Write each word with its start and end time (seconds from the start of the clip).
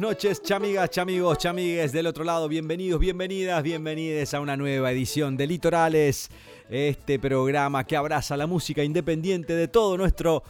Noches, 0.00 0.42
chamigas, 0.42 0.88
chamigos, 0.88 1.36
chamigues 1.36 1.92
del 1.92 2.06
otro 2.06 2.24
lado. 2.24 2.48
Bienvenidos, 2.48 2.98
bienvenidas, 2.98 3.62
bienvenidas 3.62 4.32
a 4.32 4.40
una 4.40 4.56
nueva 4.56 4.90
edición 4.90 5.36
de 5.36 5.46
Litorales, 5.46 6.30
este 6.70 7.18
programa 7.18 7.84
que 7.84 7.96
abraza 7.96 8.34
la 8.38 8.46
música 8.46 8.82
independiente 8.82 9.52
de 9.52 9.68
todo 9.68 9.98
nuestro 9.98 10.42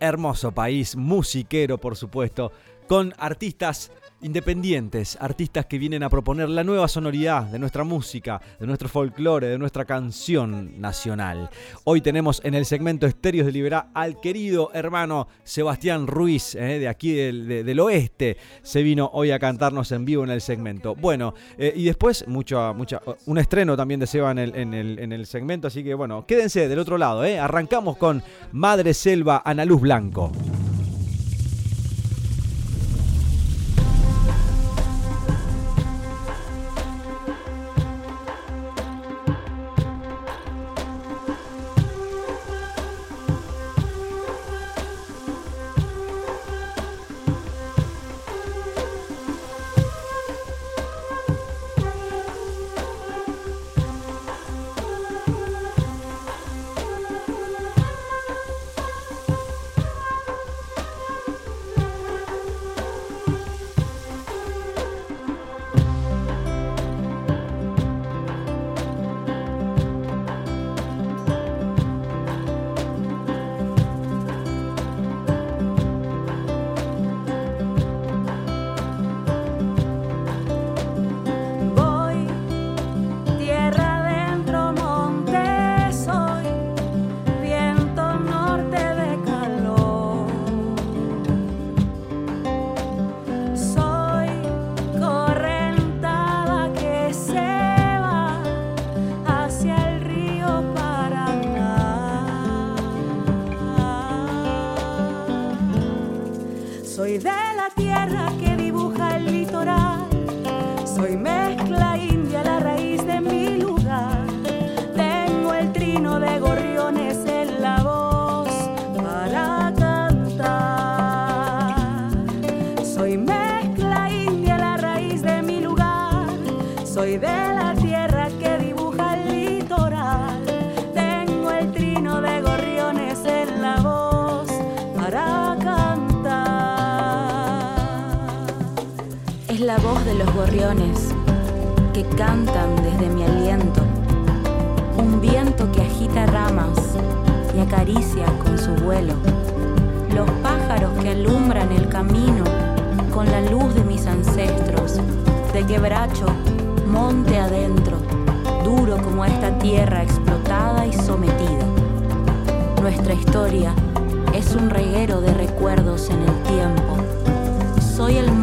hermoso 0.00 0.50
país, 0.50 0.96
musiquero, 0.96 1.78
por 1.78 1.96
supuesto, 1.96 2.50
con 2.88 3.14
artistas 3.16 3.92
independientes, 4.22 5.16
artistas 5.20 5.66
que 5.66 5.78
vienen 5.78 6.02
a 6.02 6.08
proponer 6.08 6.48
la 6.48 6.64
nueva 6.64 6.88
sonoridad 6.88 7.44
de 7.44 7.58
nuestra 7.58 7.84
música, 7.84 8.40
de 8.58 8.66
nuestro 8.66 8.88
folclore, 8.88 9.48
de 9.48 9.58
nuestra 9.58 9.84
canción 9.84 10.80
nacional. 10.80 11.50
Hoy 11.84 12.00
tenemos 12.00 12.40
en 12.44 12.54
el 12.54 12.64
segmento 12.64 13.06
Estéreos 13.06 13.46
de 13.46 13.52
Liberá 13.52 13.90
al 13.94 14.20
querido 14.20 14.70
hermano 14.72 15.28
Sebastián 15.44 16.06
Ruiz, 16.06 16.54
eh, 16.54 16.78
de 16.78 16.88
aquí 16.88 17.12
del, 17.12 17.80
oeste, 17.80 18.38
se 18.62 18.82
vino 18.82 19.10
hoy 19.12 19.30
a 19.30 19.38
cantarnos 19.38 19.92
en 19.92 20.04
vivo 20.04 20.24
en 20.24 20.30
el 20.30 20.40
segmento. 20.40 20.94
Bueno, 20.94 21.34
eh, 21.58 21.72
y 21.76 21.84
después 21.84 22.26
mucho, 22.26 22.72
mucho, 22.74 23.00
un 23.26 23.38
estreno 23.38 23.76
también 23.76 24.00
de 24.00 24.06
Seba 24.06 24.30
en 24.30 24.38
el, 24.38 24.54
en, 24.56 25.12
el, 25.12 25.26
segmento, 25.26 25.68
así 25.68 25.84
que 25.84 25.94
bueno, 25.94 26.26
quédense 26.26 26.68
del 26.68 26.78
otro 26.78 26.96
lado, 26.98 27.24
eh. 27.24 27.38
arrancamos 27.38 27.96
con 27.96 28.22
Madre 28.52 28.94
Selva 28.94 29.42
Ana 29.44 29.64
Luz 29.64 29.80
Blanco. 29.80 30.32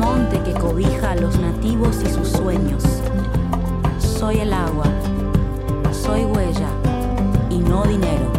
monte 0.03 0.41
que 0.43 0.53
cobija 0.53 1.11
a 1.11 1.15
los 1.15 1.39
nativos 1.39 2.01
y 2.03 2.09
sus 2.09 2.27
sueños. 2.27 2.83
Soy 3.99 4.39
el 4.39 4.51
agua, 4.51 4.85
soy 5.91 6.25
huella 6.25 6.69
y 7.49 7.59
no 7.59 7.83
dinero. 7.83 8.32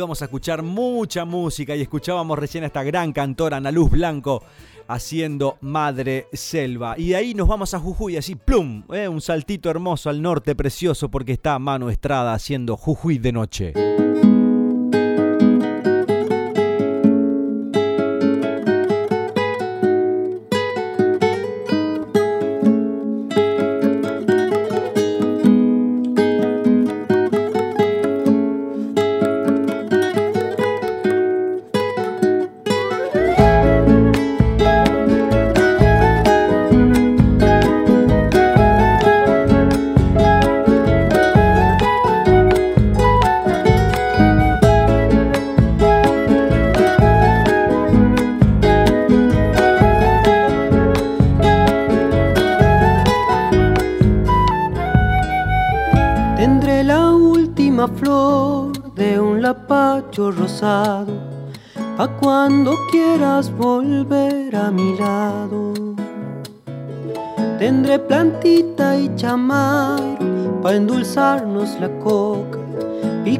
Vamos 0.00 0.22
a 0.22 0.26
escuchar 0.26 0.62
mucha 0.62 1.24
música 1.24 1.74
y 1.74 1.82
escuchábamos 1.82 2.38
recién 2.38 2.64
a 2.64 2.68
esta 2.68 2.82
gran 2.82 3.12
cantora 3.12 3.56
Ana 3.56 3.70
Luz 3.70 3.90
Blanco 3.90 4.42
haciendo 4.86 5.58
Madre 5.60 6.28
Selva. 6.32 6.98
Y 6.98 7.14
ahí 7.14 7.34
nos 7.34 7.48
vamos 7.48 7.74
a 7.74 7.78
Jujuy, 7.78 8.16
así, 8.16 8.34
plum, 8.34 8.84
eh, 8.92 9.08
un 9.08 9.20
saltito 9.20 9.70
hermoso 9.70 10.08
al 10.08 10.22
norte, 10.22 10.54
precioso, 10.54 11.10
porque 11.10 11.32
está 11.32 11.58
Mano 11.58 11.90
Estrada 11.90 12.32
haciendo 12.32 12.76
Jujuy 12.76 13.18
de 13.18 13.32
noche. 13.32 13.72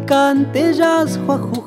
Picante 0.08 0.62
yasjo 0.80 1.57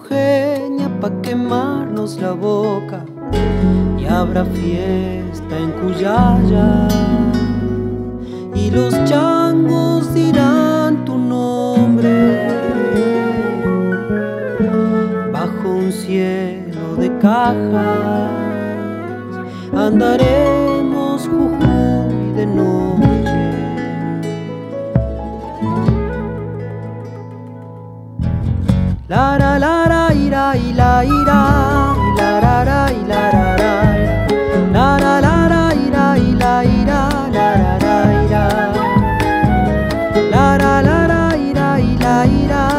ira 42.20 42.71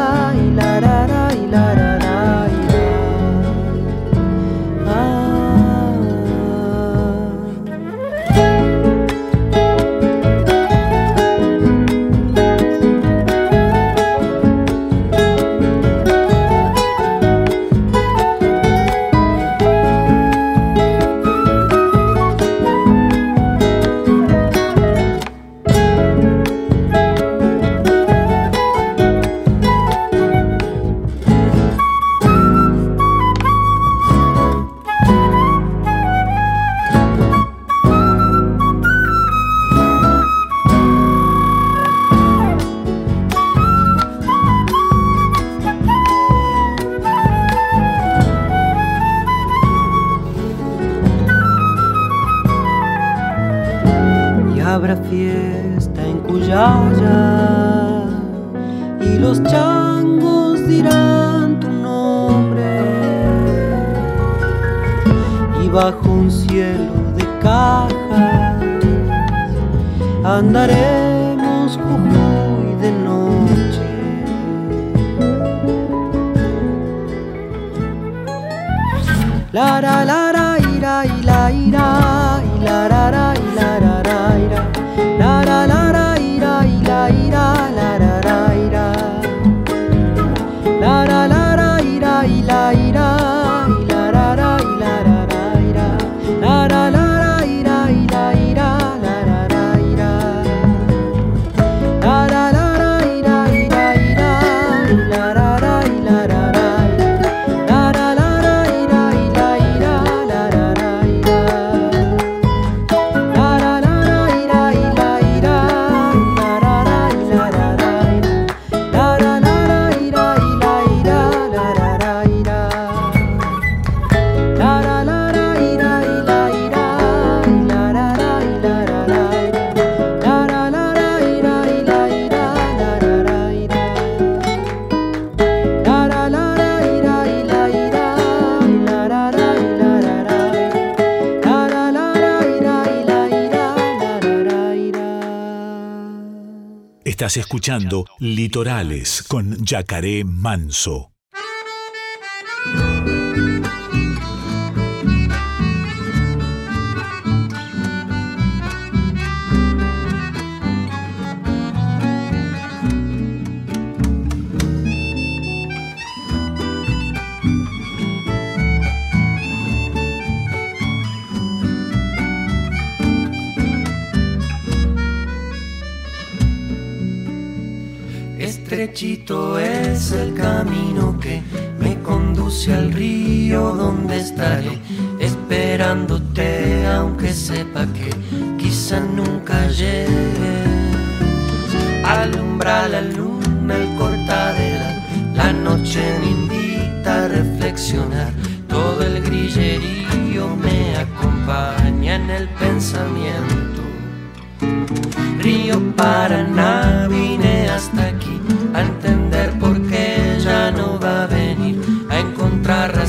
escuchando 147.37 148.07
Litorales 148.19 149.23
con 149.23 149.65
Yacaré 149.65 150.25
Manso. 150.25 151.12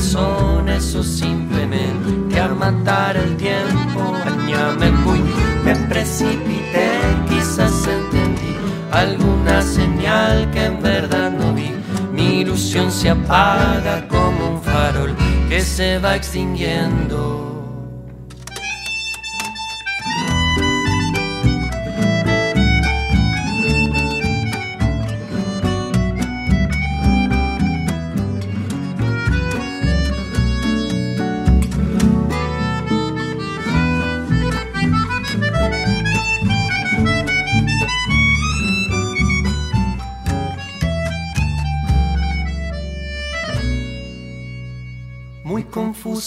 Razones 0.04 0.94
o 0.94 1.02
simplemente 1.02 2.38
a 2.38 2.48
matar 2.48 3.16
el 3.16 3.36
tiempo. 3.36 4.12
me 4.78 4.92
fui, 5.02 5.20
me 5.64 5.74
precipité, 5.88 6.90
quizás 7.28 7.86
entendí 7.86 8.54
alguna 8.92 9.62
señal 9.62 10.50
que 10.50 10.66
en 10.66 10.82
verdad 10.82 11.30
no 11.30 11.54
vi. 11.54 11.70
Mi 12.12 12.40
ilusión 12.40 12.90
se 12.90 13.10
apaga 13.10 14.06
como 14.08 14.50
un 14.50 14.62
farol 14.62 15.14
que 15.48 15.60
se 15.62 15.98
va 15.98 16.16
extinguiendo. 16.16 17.63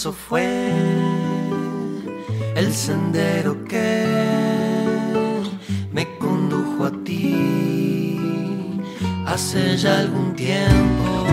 Fue 0.06 0.70
el 2.54 2.72
sendero 2.72 3.64
que 3.64 4.04
me 5.92 6.06
condujo 6.18 6.84
a 6.84 6.92
ti 7.02 8.16
hace 9.26 9.76
ya 9.76 9.98
algún 9.98 10.36
tiempo. 10.36 11.26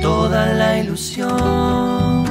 Toda 0.00 0.52
la 0.52 0.78
ilusión 0.78 2.24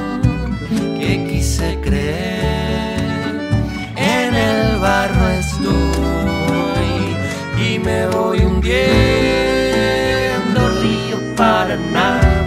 que 0.98 1.26
quise 1.28 1.78
creer 1.82 2.96
en 3.96 4.34
el 4.34 4.78
barro 4.78 5.28
estoy 5.28 5.68
y 7.62 7.78
me 7.78 8.06
voy 8.06 8.38
hundiendo 8.40 8.70
río 10.80 11.18
para 11.36 11.76
nada 11.76 12.43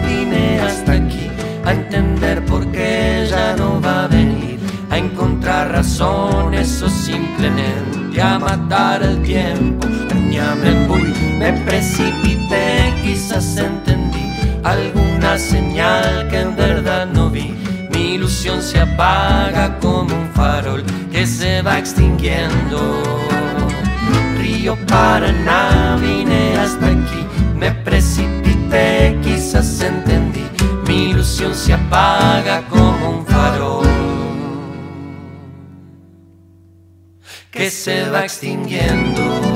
entender 2.28 2.44
por 2.46 2.66
qué 2.72 3.26
ya 3.28 3.56
no 3.56 3.80
va 3.80 4.04
a 4.04 4.08
venir, 4.08 4.58
a 4.90 4.98
encontrar 4.98 5.72
razones 5.72 6.82
o 6.82 6.88
simplemente 6.88 8.20
a 8.20 8.38
matar 8.38 9.02
el 9.02 9.22
tiempo. 9.22 9.86
Me 10.62 10.86
fui, 10.86 11.14
me 11.38 11.52
precipité, 11.64 12.92
quizás 13.02 13.56
entendí 13.56 14.32
alguna 14.62 15.38
señal 15.38 16.28
que 16.28 16.40
en 16.40 16.56
verdad 16.56 17.08
no 17.12 17.30
vi. 17.30 17.54
Mi 17.92 18.14
ilusión 18.14 18.62
se 18.62 18.80
apaga 18.80 19.78
como 19.80 20.14
un 20.14 20.28
farol 20.34 20.84
que 21.10 21.26
se 21.26 21.62
va 21.62 21.78
extinguiendo. 21.78 23.02
Río 24.38 24.76
Paraná, 24.86 25.96
vine 26.00 26.56
hasta 26.56 26.86
aquí, 26.86 27.26
me 27.56 27.72
precipité, 27.72 29.18
quizás 29.22 29.80
entendí 29.80 30.27
se 31.38 31.72
apaga 31.72 32.66
como 32.68 33.10
un 33.10 33.26
farol 33.26 33.86
que 37.52 37.70
se 37.70 38.10
va 38.10 38.24
extinguiendo. 38.24 39.47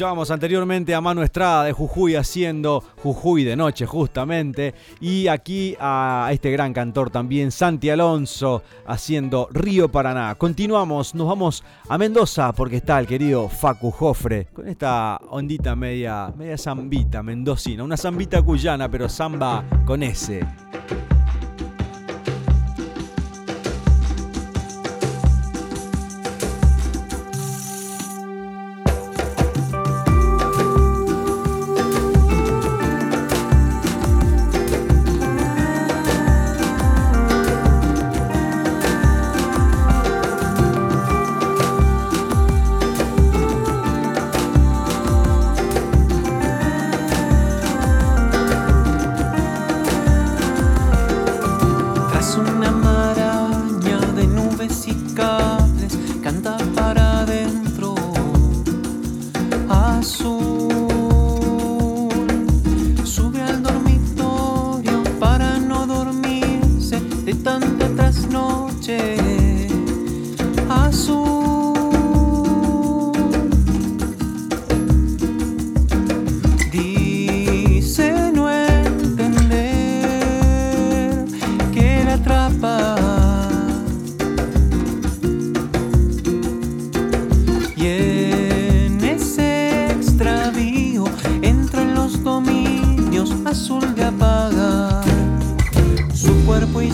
Escuchábamos 0.00 0.30
anteriormente 0.30 0.94
a 0.94 1.02
Manu 1.02 1.20
Estrada 1.20 1.64
de 1.64 1.72
Jujuy 1.72 2.14
haciendo 2.14 2.82
Jujuy 3.02 3.44
de 3.44 3.54
noche 3.54 3.84
justamente. 3.84 4.74
Y 4.98 5.26
aquí 5.26 5.76
a 5.78 6.30
este 6.32 6.50
gran 6.50 6.72
cantor 6.72 7.10
también 7.10 7.52
Santi 7.52 7.90
Alonso 7.90 8.62
haciendo 8.86 9.50
Río 9.52 9.90
Paraná. 9.90 10.36
Continuamos, 10.36 11.14
nos 11.14 11.28
vamos 11.28 11.62
a 11.86 11.98
Mendoza 11.98 12.50
porque 12.54 12.76
está 12.76 12.98
el 12.98 13.06
querido 13.06 13.50
Facu 13.50 13.90
Jofre 13.90 14.46
con 14.54 14.68
esta 14.68 15.20
ondita 15.28 15.76
media, 15.76 16.32
media 16.34 16.56
zambita 16.56 17.22
mendocina, 17.22 17.84
una 17.84 17.98
zambita 17.98 18.40
cuyana 18.40 18.90
pero 18.90 19.06
samba 19.06 19.62
con 19.84 20.02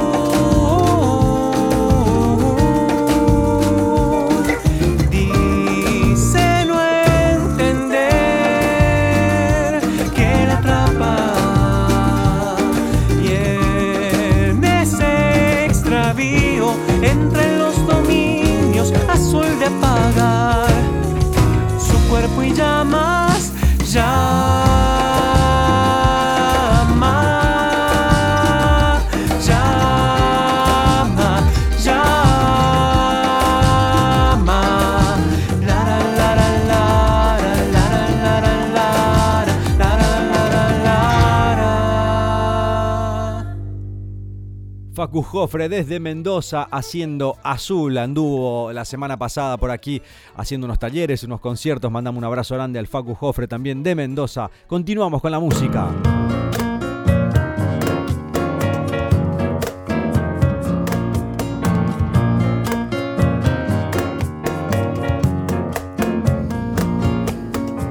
Facu 45.10 45.24
Jofre 45.24 45.70
desde 45.70 46.00
Mendoza 46.00 46.68
haciendo 46.70 47.36
Azul. 47.42 47.98
Anduvo 47.98 48.72
la 48.72 48.86
semana 48.86 49.18
pasada 49.18 49.58
por 49.58 49.72
aquí 49.72 50.04
haciendo 50.36 50.66
unos 50.66 50.78
talleres, 50.78 51.24
unos 51.24 51.40
conciertos. 51.40 51.92
Mandamos 51.92 52.20
un 52.20 52.26
abrazo 52.26 52.54
grande 52.54 52.78
al 52.78 52.86
Facu 52.86 53.16
Jofre 53.16 53.48
también 53.48 53.82
de 53.82 53.96
Mendoza. 53.96 54.52
Continuamos 54.68 55.20
con 55.20 55.32
la 55.32 55.40
música. 55.40 55.90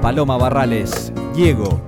Paloma 0.01 0.37
Barrales, 0.37 1.11
Diego. 1.35 1.81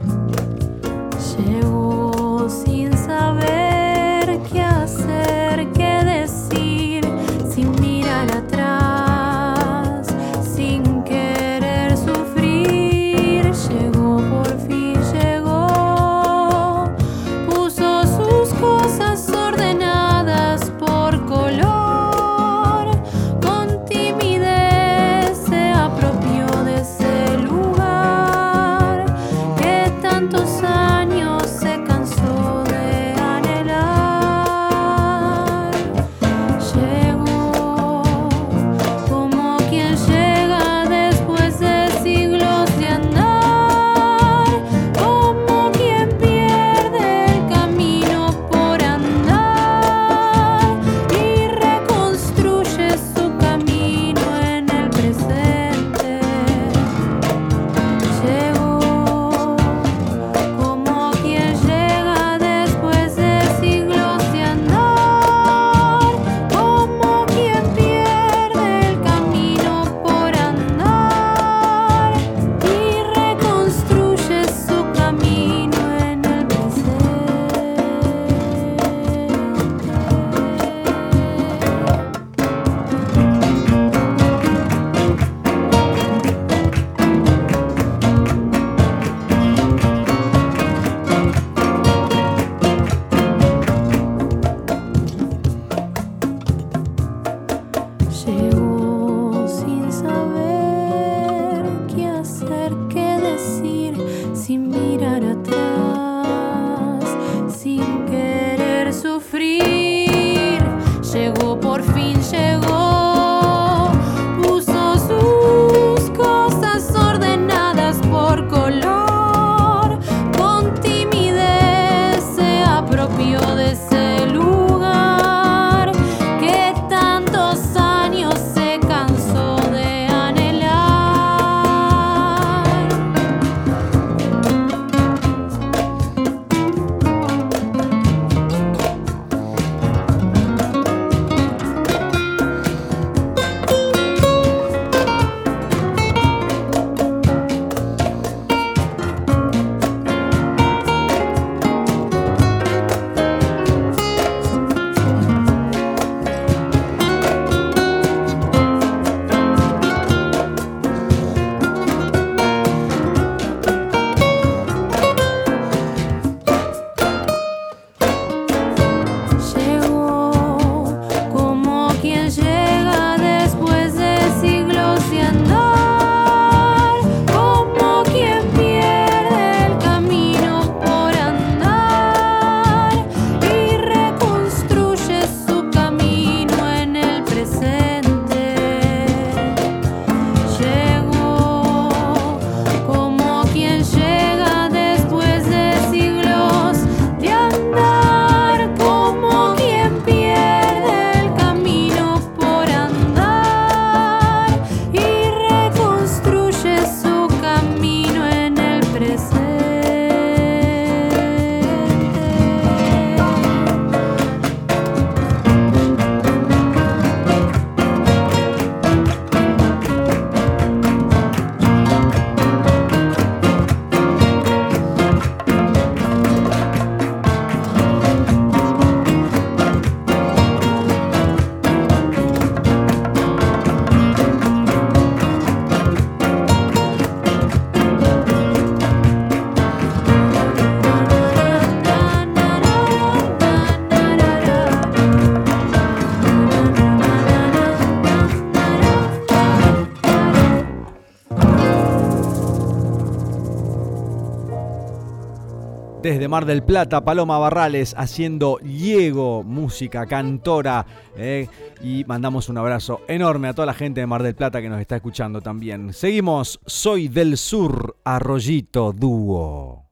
Desde 256.22 256.30
Mar 256.30 256.46
del 256.46 256.62
Plata, 256.62 257.04
Paloma 257.04 257.40
Barrales 257.40 257.96
haciendo 257.98 258.60
Diego, 258.62 259.42
música, 259.42 260.06
cantora. 260.06 260.86
Eh, 261.18 261.48
y 261.82 262.06
mandamos 262.06 262.48
un 262.48 262.60
abrazo 262.60 263.02
enorme 263.08 263.48
a 263.48 263.56
toda 263.56 263.66
la 263.66 263.74
gente 263.74 264.02
de 264.02 264.06
Mar 264.06 264.22
del 264.22 264.36
Plata 264.36 264.62
que 264.62 264.70
nos 264.70 264.80
está 264.80 264.98
escuchando 264.98 265.42
también. 265.42 265.94
Seguimos, 265.94 266.60
soy 266.68 267.08
del 267.08 267.38
sur, 267.38 267.98
Arroyito 268.04 268.94
Dúo. 268.94 269.91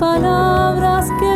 palabras 0.00 1.10
que 1.20 1.29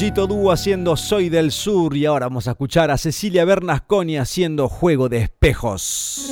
Pollito 0.00 0.26
Dúo 0.26 0.50
haciendo 0.50 0.96
Soy 0.96 1.28
del 1.28 1.52
Sur 1.52 1.94
y 1.94 2.06
ahora 2.06 2.24
vamos 2.24 2.48
a 2.48 2.52
escuchar 2.52 2.90
a 2.90 2.96
Cecilia 2.96 3.44
Bernasconi 3.44 4.16
haciendo 4.16 4.66
Juego 4.66 5.10
de 5.10 5.18
Espejos. 5.18 6.29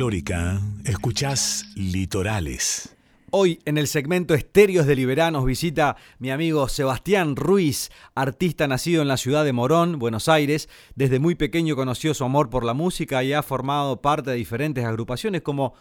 Folclórica, 0.00 0.62
escuchás 0.86 1.66
Litorales. 1.76 2.96
Hoy 3.32 3.58
en 3.66 3.76
el 3.76 3.86
segmento 3.86 4.32
Estéreos 4.32 4.86
de 4.86 4.96
Liberanos 4.96 5.40
nos 5.42 5.46
visita 5.46 5.96
mi 6.18 6.30
amigo 6.30 6.66
Sebastián 6.70 7.36
Ruiz, 7.36 7.90
artista 8.14 8.66
nacido 8.66 9.02
en 9.02 9.08
la 9.08 9.18
ciudad 9.18 9.44
de 9.44 9.52
Morón, 9.52 9.98
Buenos 9.98 10.30
Aires. 10.30 10.70
Desde 10.94 11.18
muy 11.18 11.34
pequeño 11.34 11.76
conoció 11.76 12.14
su 12.14 12.24
amor 12.24 12.48
por 12.48 12.64
la 12.64 12.72
música 12.72 13.22
y 13.22 13.34
ha 13.34 13.42
formado 13.42 14.00
parte 14.00 14.30
de 14.30 14.36
diferentes 14.36 14.86
agrupaciones 14.86 15.42
como 15.42 15.74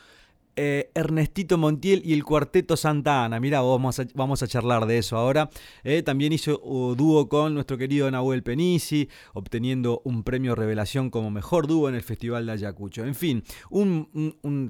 eh, 0.61 0.91
Ernestito 0.93 1.57
Montiel 1.57 2.01
y 2.03 2.11
el 2.11 2.25
Cuarteto 2.25 2.75
Santa 2.75 3.23
Ana. 3.23 3.39
Mira, 3.39 3.61
vamos 3.61 3.97
a, 4.01 4.05
vamos 4.13 4.43
a 4.43 4.47
charlar 4.47 4.85
de 4.87 4.97
eso 4.97 5.15
ahora. 5.15 5.49
Eh, 5.85 6.03
también 6.03 6.33
hizo 6.33 6.59
uh, 6.61 6.95
dúo 6.95 7.29
con 7.29 7.53
nuestro 7.53 7.77
querido 7.77 8.11
Nahuel 8.11 8.43
Penisi, 8.43 9.07
obteniendo 9.33 10.01
un 10.03 10.23
premio 10.23 10.55
revelación 10.55 11.11
como 11.11 11.31
mejor 11.31 11.65
dúo 11.65 11.87
en 11.87 11.95
el 11.95 12.03
Festival 12.03 12.45
de 12.45 12.51
Ayacucho. 12.51 13.05
En 13.05 13.15
fin, 13.15 13.41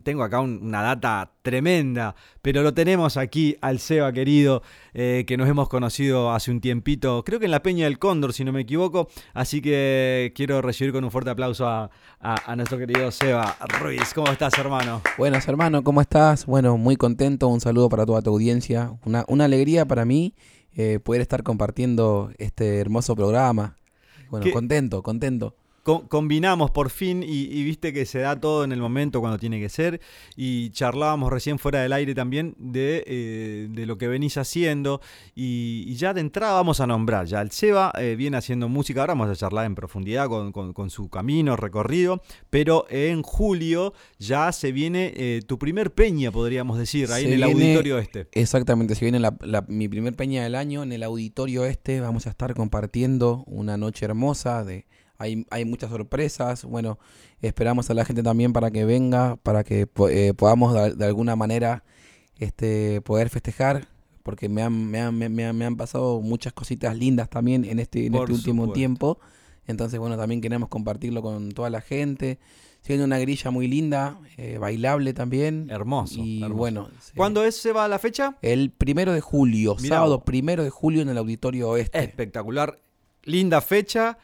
tengo 0.03 0.23
acá 0.23 0.41
una 0.41 0.83
data 0.83 1.33
tremenda, 1.41 2.13
pero 2.43 2.61
lo 2.61 2.75
tenemos 2.75 3.17
aquí 3.17 3.55
al 3.61 3.79
Seba 3.79 4.13
querido, 4.13 4.61
eh, 4.93 5.23
que 5.25 5.37
nos 5.37 5.49
hemos 5.49 5.69
conocido 5.69 6.31
hace 6.31 6.51
un 6.51 6.61
tiempito, 6.61 7.23
creo 7.23 7.39
que 7.39 7.45
en 7.45 7.51
la 7.51 7.63
Peña 7.63 7.85
del 7.85 7.97
Cóndor, 7.97 8.33
si 8.33 8.43
no 8.43 8.51
me 8.51 8.61
equivoco. 8.61 9.09
Así 9.33 9.59
que 9.59 10.33
quiero 10.35 10.61
recibir 10.61 10.93
con 10.93 11.03
un 11.03 11.09
fuerte 11.09 11.31
aplauso 11.31 11.67
a, 11.67 11.89
a 12.19 12.55
nuestro 12.55 12.77
querido 12.77 13.09
Seba 13.09 13.57
Ruiz. 13.79 14.13
¿Cómo 14.13 14.31
estás, 14.31 14.55
hermano? 14.59 15.01
Buenas, 15.17 15.47
hermano. 15.47 15.78
¿Cómo 15.83 16.01
estás? 16.01 16.45
Bueno, 16.45 16.77
muy 16.77 16.95
contento, 16.95 17.47
un 17.47 17.61
saludo 17.61 17.89
para 17.89 18.05
toda 18.05 18.21
tu 18.21 18.29
audiencia, 18.29 18.93
una, 19.05 19.25
una 19.27 19.45
alegría 19.45 19.85
para 19.85 20.05
mí 20.05 20.33
eh, 20.75 20.99
poder 20.99 21.21
estar 21.21 21.43
compartiendo 21.43 22.31
este 22.37 22.79
hermoso 22.79 23.15
programa. 23.15 23.77
Bueno, 24.29 24.45
contento, 24.53 25.01
contento 25.03 25.55
combinamos 26.07 26.71
por 26.71 26.89
fin 26.89 27.23
y, 27.23 27.63
viste 27.63 27.93
que 27.93 28.05
se 28.05 28.19
da 28.19 28.39
todo 28.39 28.63
en 28.63 28.71
el 28.71 28.79
momento 28.79 29.19
cuando 29.19 29.37
tiene 29.37 29.59
que 29.59 29.69
ser. 29.69 30.01
Y 30.35 30.69
charlábamos 30.71 31.31
recién 31.31 31.59
fuera 31.59 31.81
del 31.81 31.93
aire 31.93 32.15
también 32.15 32.55
de, 32.57 33.03
eh, 33.07 33.85
lo 33.85 33.97
que 33.97 34.07
venís 34.07 34.37
haciendo. 34.37 35.01
Y, 35.35 35.93
ya 35.95 36.13
de 36.13 36.21
entrada 36.21 36.53
vamos 36.53 36.79
a 36.79 36.87
nombrar, 36.87 37.25
ya 37.25 37.41
el 37.41 37.51
Seba 37.51 37.91
eh, 37.99 38.15
viene 38.17 38.37
haciendo 38.37 38.69
música, 38.69 39.01
ahora 39.01 39.13
vamos 39.13 39.29
a 39.29 39.35
charlar 39.35 39.65
en 39.65 39.75
profundidad 39.75 40.29
con, 40.29 40.89
su 40.89 41.09
camino, 41.09 41.55
recorrido, 41.57 42.21
pero 42.49 42.85
en 42.89 43.21
julio 43.21 43.93
ya 44.17 44.51
se 44.53 44.71
viene 44.71 45.11
eh, 45.15 45.41
tu 45.45 45.59
primer 45.59 45.93
peña, 45.93 46.31
podríamos 46.31 46.77
decir, 46.77 47.11
ahí 47.11 47.25
en 47.25 47.33
el 47.33 47.43
auditorio 47.43 47.97
este. 47.97 48.27
Exactamente, 48.31 48.95
se 48.95 49.03
viene 49.03 49.19
mi 49.67 49.89
primer 49.89 50.15
peña 50.15 50.43
del 50.43 50.55
año 50.55 50.83
en 50.83 50.93
el 50.93 51.03
auditorio 51.03 51.65
este, 51.65 51.99
vamos 51.99 52.27
a 52.27 52.29
estar 52.29 52.53
compartiendo 52.53 53.43
una 53.45 53.77
noche 53.77 54.05
hermosa 54.05 54.63
de 54.63 54.85
hay, 55.19 55.45
hay 55.51 55.65
muchas 55.65 55.91
sorpresas. 55.91 56.63
Bueno, 56.63 56.97
esperamos 57.41 57.89
a 57.89 57.93
la 57.93 58.05
gente 58.05 58.23
también 58.23 58.53
para 58.53 58.71
que 58.71 58.85
venga, 58.85 59.35
para 59.35 59.63
que 59.63 59.87
eh, 60.09 60.33
podamos 60.35 60.97
de, 60.97 61.05
alguna 61.05 61.35
manera 61.35 61.83
este, 62.37 63.01
poder 63.01 63.29
festejar, 63.29 63.89
porque 64.23 64.47
me 64.47 64.63
han, 64.63 64.89
me, 64.89 64.99
han, 65.01 65.17
me, 65.17 65.65
han, 65.65 65.75
pasado 65.75 66.21
muchas 66.21 66.53
cositas 66.53 66.97
lindas 66.97 67.29
también 67.29 67.65
en 67.65 67.79
este, 67.79 68.05
en 68.05 68.15
este 68.15 68.31
último 68.31 68.71
tiempo. 68.71 69.19
Entonces, 69.67 69.99
bueno, 69.99 70.17
también 70.17 70.41
queremos 70.41 70.69
compartirlo 70.69 71.21
con 71.21 71.51
toda 71.51 71.69
la 71.69 71.81
gente. 71.81 72.39
Siendo 72.81 73.03
una 73.03 73.19
grilla 73.19 73.51
muy 73.51 73.67
linda, 73.67 74.17
eh, 74.37 74.57
bailable 74.57 75.13
también. 75.13 75.67
Hermoso. 75.69 76.21
Y 76.23 76.41
bueno. 76.43 76.89
¿Cuándo 77.13 77.43
es, 77.43 77.57
se 77.57 77.73
va 77.73 77.89
la 77.89 77.99
fecha? 77.99 78.37
El 78.41 78.71
primero 78.71 79.11
de 79.11 79.19
julio, 79.19 79.77
sábado 79.77 80.23
primero 80.23 80.63
de 80.63 80.69
julio 80.69 81.01
en 81.01 81.09
el 81.09 81.17
Auditorio 81.17 81.71
Oeste. 81.71 81.99
Espectacular. 81.99 82.79
Linda 83.25 83.59
fecha 83.59 84.17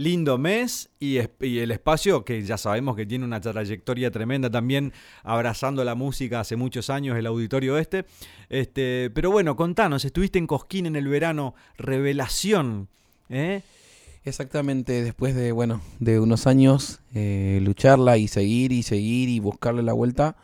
lindo 0.00 0.38
mes 0.38 0.88
y, 0.98 1.18
el 1.18 1.70
espacio 1.70 2.24
que 2.24 2.42
ya 2.42 2.56
sabemos 2.56 2.96
que 2.96 3.04
tiene 3.04 3.24
una 3.24 3.40
trayectoria 3.40 4.10
tremenda 4.10 4.50
también 4.50 4.94
abrazando 5.22 5.84
la 5.84 5.94
música 5.94 6.40
hace 6.40 6.56
muchos 6.56 6.88
años, 6.88 7.18
el 7.18 7.26
auditorio 7.26 7.76
este. 7.76 8.06
este 8.48 9.10
pero 9.14 9.30
bueno, 9.30 9.56
contanos, 9.56 10.04
estuviste 10.06 10.38
en 10.38 10.46
Cosquín 10.46 10.86
en 10.86 10.96
el 10.96 11.06
verano, 11.06 11.54
revelación. 11.76 12.88
¿eh? 13.28 13.60
Exactamente, 14.24 15.04
después 15.04 15.34
de, 15.34 15.52
bueno, 15.52 15.82
de 15.98 16.18
unos 16.18 16.46
años 16.46 17.00
eh, 17.14 17.60
lucharla 17.62 18.16
y 18.16 18.26
seguir 18.26 18.72
y 18.72 18.82
seguir 18.82 19.28
y 19.28 19.38
buscarle 19.38 19.82
la 19.82 19.92
vuelta. 19.92 20.36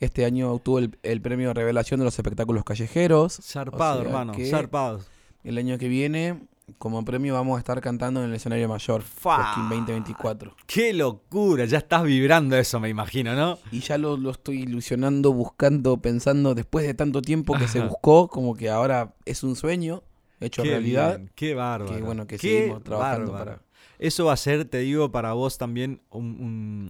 Este 0.00 0.24
año 0.24 0.52
obtuvo 0.52 0.78
el, 0.78 1.20
premio 1.20 1.52
Revelación 1.54 2.00
de 2.00 2.04
los 2.04 2.18
espectáculos 2.18 2.64
callejeros. 2.64 3.38
Zarpado, 3.42 4.02
hermano, 4.02 4.34
zarpado. 4.50 5.00
El 5.44 5.58
año 5.58 5.78
que 5.78 5.88
viene 5.88 6.40
como 6.78 7.04
premio 7.04 7.34
vamos 7.34 7.56
a 7.56 7.58
estar 7.58 7.80
cantando 7.80 8.22
en 8.22 8.30
el 8.30 8.36
escenario 8.36 8.68
mayor, 8.68 9.02
Cosquín 9.22 9.68
2024. 9.68 10.56
¡Qué 10.66 10.92
locura! 10.92 11.64
Ya 11.64 11.78
estás 11.78 12.02
vibrando 12.04 12.56
eso, 12.56 12.80
me 12.80 12.88
imagino, 12.88 13.34
¿no? 13.34 13.58
Y 13.70 13.80
ya 13.80 13.98
lo, 13.98 14.30
estoy 14.30 14.62
ilusionando, 14.62 15.32
buscando, 15.32 15.96
pensando, 15.98 16.54
después 16.54 16.86
de 16.86 16.94
tanto 16.94 17.22
tiempo 17.22 17.54
que 17.58 17.68
se 17.68 17.80
buscó, 17.80 18.28
como 18.28 18.54
que 18.54 18.70
ahora 18.70 19.14
es 19.24 19.42
un 19.42 19.56
sueño 19.56 20.02
hecho 20.40 20.62
realidad. 20.62 21.20
¡Qué 21.34 21.54
bárbaro! 21.54 21.94
Que 21.94 22.02
bueno, 22.02 22.26
que 22.26 22.38
seguimos 22.38 22.82
trabajando 22.82 23.32
para... 23.32 23.62
Eso 23.98 24.24
va 24.24 24.32
a 24.32 24.36
ser, 24.36 24.64
te 24.64 24.78
digo, 24.78 25.12
para 25.12 25.32
vos 25.32 25.58
también 25.58 26.00
un 26.10 26.88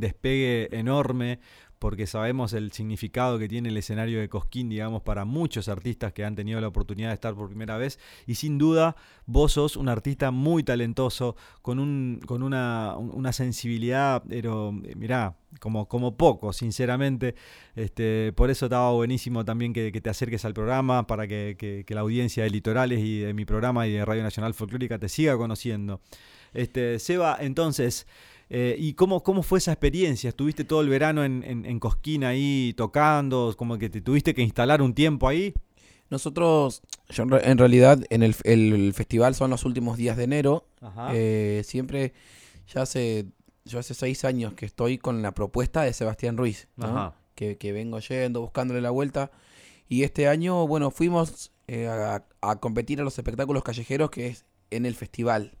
despegue 0.00 0.76
enorme, 0.76 1.38
porque 1.78 2.06
sabemos 2.06 2.52
el 2.52 2.72
significado 2.72 3.38
que 3.38 3.48
tiene 3.48 3.68
el 3.68 3.76
escenario 3.76 4.20
de 4.20 4.28
Cosquín, 4.28 4.68
digamos, 4.68 5.02
para 5.02 5.24
muchos 5.24 5.68
artistas 5.68 6.12
que 6.12 6.24
han 6.24 6.34
tenido 6.34 6.60
la 6.60 6.68
oportunidad 6.68 7.08
de 7.08 7.14
estar 7.14 7.34
por 7.34 7.48
primera 7.48 7.78
vez. 7.78 7.98
Y 8.26 8.34
sin 8.34 8.58
duda, 8.58 8.96
vos 9.26 9.52
sos 9.52 9.76
un 9.76 9.88
artista 9.88 10.30
muy 10.30 10.64
talentoso, 10.64 11.36
con, 11.62 11.78
un, 11.78 12.20
con 12.26 12.42
una, 12.42 12.96
sensibilidad, 13.32 14.22
pero 14.28 14.74
eh, 14.84 14.94
mirá, 14.96 15.36
como, 15.60 15.86
como 15.86 16.16
poco, 16.16 16.52
sinceramente. 16.52 17.34
Este, 17.76 18.32
por 18.34 18.50
eso 18.50 18.66
estaba 18.66 18.92
buenísimo 18.92 19.44
también 19.44 19.72
que, 19.72 19.92
te 19.92 20.10
acerques 20.10 20.44
al 20.44 20.54
programa, 20.54 21.06
para 21.06 21.26
que, 21.26 21.56
que, 21.58 21.94
la 21.94 22.00
audiencia 22.00 22.42
de 22.42 22.50
Litorales 22.50 23.00
y 23.00 23.20
de 23.20 23.34
mi 23.34 23.44
programa 23.44 23.86
y 23.86 23.92
de 23.92 24.04
Radio 24.04 24.22
Nacional 24.22 24.54
Folclórica 24.54 24.98
te 24.98 25.08
siga 25.08 25.36
conociendo. 25.36 26.00
Este, 26.54 26.98
Seba, 26.98 27.36
entonces, 27.40 28.06
eh, 28.50 28.76
¿Y 28.78 28.94
cómo, 28.94 29.22
cómo 29.22 29.42
fue 29.42 29.58
esa 29.58 29.72
experiencia? 29.72 30.28
¿Estuviste 30.28 30.64
todo 30.64 30.80
el 30.80 30.88
verano 30.88 31.24
en, 31.24 31.42
en, 31.44 31.78
Cosquín 31.78 32.24
ahí 32.24 32.72
tocando? 32.76 33.54
¿Como 33.56 33.76
que 33.76 33.90
te 33.90 34.00
tuviste 34.00 34.34
que 34.34 34.42
instalar 34.42 34.80
un 34.80 34.94
tiempo 34.94 35.28
ahí? 35.28 35.52
Nosotros, 36.08 36.80
yo 37.10 37.24
en 37.24 37.58
realidad, 37.58 38.02
en 38.08 38.22
el, 38.22 38.34
el 38.44 38.94
festival 38.94 39.34
son 39.34 39.50
los 39.50 39.66
últimos 39.66 39.98
días 39.98 40.16
de 40.16 40.24
enero. 40.24 40.66
Eh, 41.12 41.62
siempre, 41.64 42.14
ya 42.72 42.82
hace, 42.82 43.26
yo 43.66 43.78
hace 43.78 43.92
seis 43.92 44.24
años 44.24 44.54
que 44.54 44.64
estoy 44.64 44.96
con 44.96 45.20
la 45.20 45.32
propuesta 45.32 45.82
de 45.82 45.92
Sebastián 45.92 46.38
Ruiz, 46.38 46.68
que, 47.34 47.58
que, 47.58 47.72
vengo 47.72 47.98
yendo, 48.00 48.40
buscándole 48.40 48.80
la 48.80 48.90
vuelta. 48.90 49.30
Y 49.90 50.04
este 50.04 50.26
año, 50.28 50.66
bueno, 50.66 50.90
fuimos 50.90 51.52
eh, 51.66 51.86
a, 51.86 52.24
a, 52.40 52.56
competir 52.56 53.00
a 53.02 53.04
los 53.04 53.18
espectáculos 53.18 53.62
callejeros, 53.62 54.10
que 54.10 54.28
es 54.28 54.46
en 54.70 54.86
el 54.86 54.94
festival. 54.94 55.52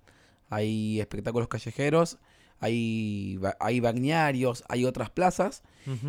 Hay 0.48 0.98
espectáculos 1.00 1.48
callejeros 1.48 2.18
hay, 2.60 3.38
hay 3.60 3.80
bagnarios, 3.80 4.64
hay 4.68 4.84
otras 4.84 5.10
plazas, 5.10 5.62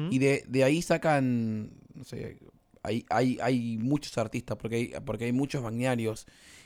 y 0.09 0.19
de, 0.19 0.43
de, 0.47 0.63
ahí 0.65 0.81
sacan, 0.81 1.71
no 1.93 2.03
sé, 2.03 2.37
hay, 2.83 3.05
hay, 3.09 3.37
hay 3.41 3.77
muchos 3.77 4.17
artistas, 4.17 4.57
porque 4.57 4.75
hay, 4.75 4.93
porque 5.05 5.25
hay 5.25 5.31
muchos 5.31 5.63
bagnarios, 5.63 6.25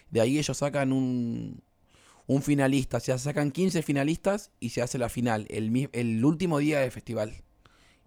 de 0.09 0.21
ahí 0.21 0.39
ellos 0.39 0.57
sacan 0.57 0.91
un, 0.91 1.61
un 2.25 2.41
finalista, 2.41 2.97
o 2.97 2.99
sea, 2.99 3.17
sacan 3.17 3.51
15 3.51 3.83
finalistas 3.83 4.51
y 4.59 4.69
se 4.69 4.81
hace 4.81 4.97
la 4.97 5.09
final, 5.09 5.45
el, 5.49 5.89
el 5.91 6.25
último 6.25 6.59
día 6.59 6.79
del 6.79 6.91
festival. 6.91 7.43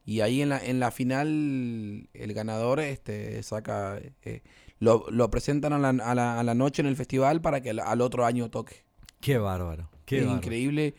Y 0.04 0.20
ahí 0.20 0.40
en 0.40 0.50
la, 0.50 0.64
en 0.64 0.78
la 0.78 0.92
final 0.92 2.08
el 2.14 2.32
ganador 2.32 2.78
este, 2.78 3.42
saca, 3.42 4.00
eh, 4.22 4.42
lo, 4.78 5.04
lo, 5.10 5.30
presentan 5.30 5.72
a 5.72 5.78
la, 5.78 5.88
a, 5.88 6.14
la, 6.14 6.38
a 6.38 6.44
la, 6.44 6.54
noche 6.54 6.80
en 6.80 6.86
el 6.86 6.94
festival 6.94 7.40
para 7.40 7.60
que 7.60 7.70
al, 7.70 8.00
otro 8.00 8.24
año 8.24 8.48
toque. 8.48 8.84
Qué 9.20 9.38
bárbaro. 9.38 9.90
Qué 10.04 10.18
es 10.18 10.24
increíble 10.24 10.94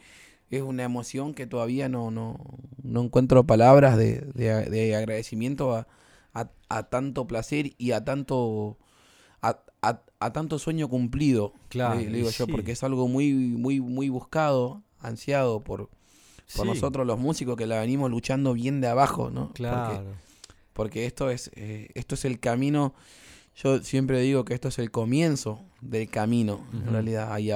es 0.50 0.62
una 0.62 0.84
emoción 0.84 1.34
que 1.34 1.48
todavía 1.48 1.90
no, 1.90 2.12
no, 2.12 2.38
no 2.82 3.04
encuentro 3.04 3.46
palabras 3.46 3.98
de, 3.98 4.22
de, 4.22 4.96
agradecimiento 4.96 5.76
a, 5.76 5.88
a, 6.70 6.84
tanto 6.84 7.28
placer 7.28 7.74
y 7.78 7.92
a 7.92 8.06
tanto 8.06 8.78
a, 9.42 9.60
a 10.20 10.34
tanto 10.34 10.60
sueño 10.60 10.90
cumplido, 10.90 11.54
claro, 11.70 12.00
le, 12.00 12.08
digo 12.08 12.30
yo, 12.30 12.48
porque 12.48 12.72
es 12.72 12.84
algo 12.84 13.08
muy, 13.08 13.34
muy, 13.34 13.80
muy 13.80 14.10
buscado, 14.10 14.82
ansiado 15.00 15.64
por, 15.64 15.90
por 16.56 16.66
nosotros 16.66 17.06
los 17.06 17.20
músicos 17.20 17.56
que 17.56 17.68
la 17.68 17.80
venimos 17.80 18.10
luchando 18.10 18.54
bien 18.54 18.82
de 18.82 18.88
abajo, 18.88 19.30
¿no? 19.30 19.54
Claro. 19.54 20.04
Porque, 20.74 21.06
esto 21.06 21.30
es, 21.30 21.52
eh, 21.56 21.90
esto 21.96 22.16
es 22.16 22.26
el 22.26 22.40
camino. 22.40 22.94
Yo 23.56 23.82
siempre 23.82 24.20
digo 24.22 24.46
que 24.46 24.54
esto 24.54 24.68
es 24.68 24.78
el 24.80 24.92
comienzo 24.92 25.64
del 25.82 26.10
camino, 26.10 26.62
en 26.74 26.92
realidad. 26.92 27.34
Hay, 27.34 27.52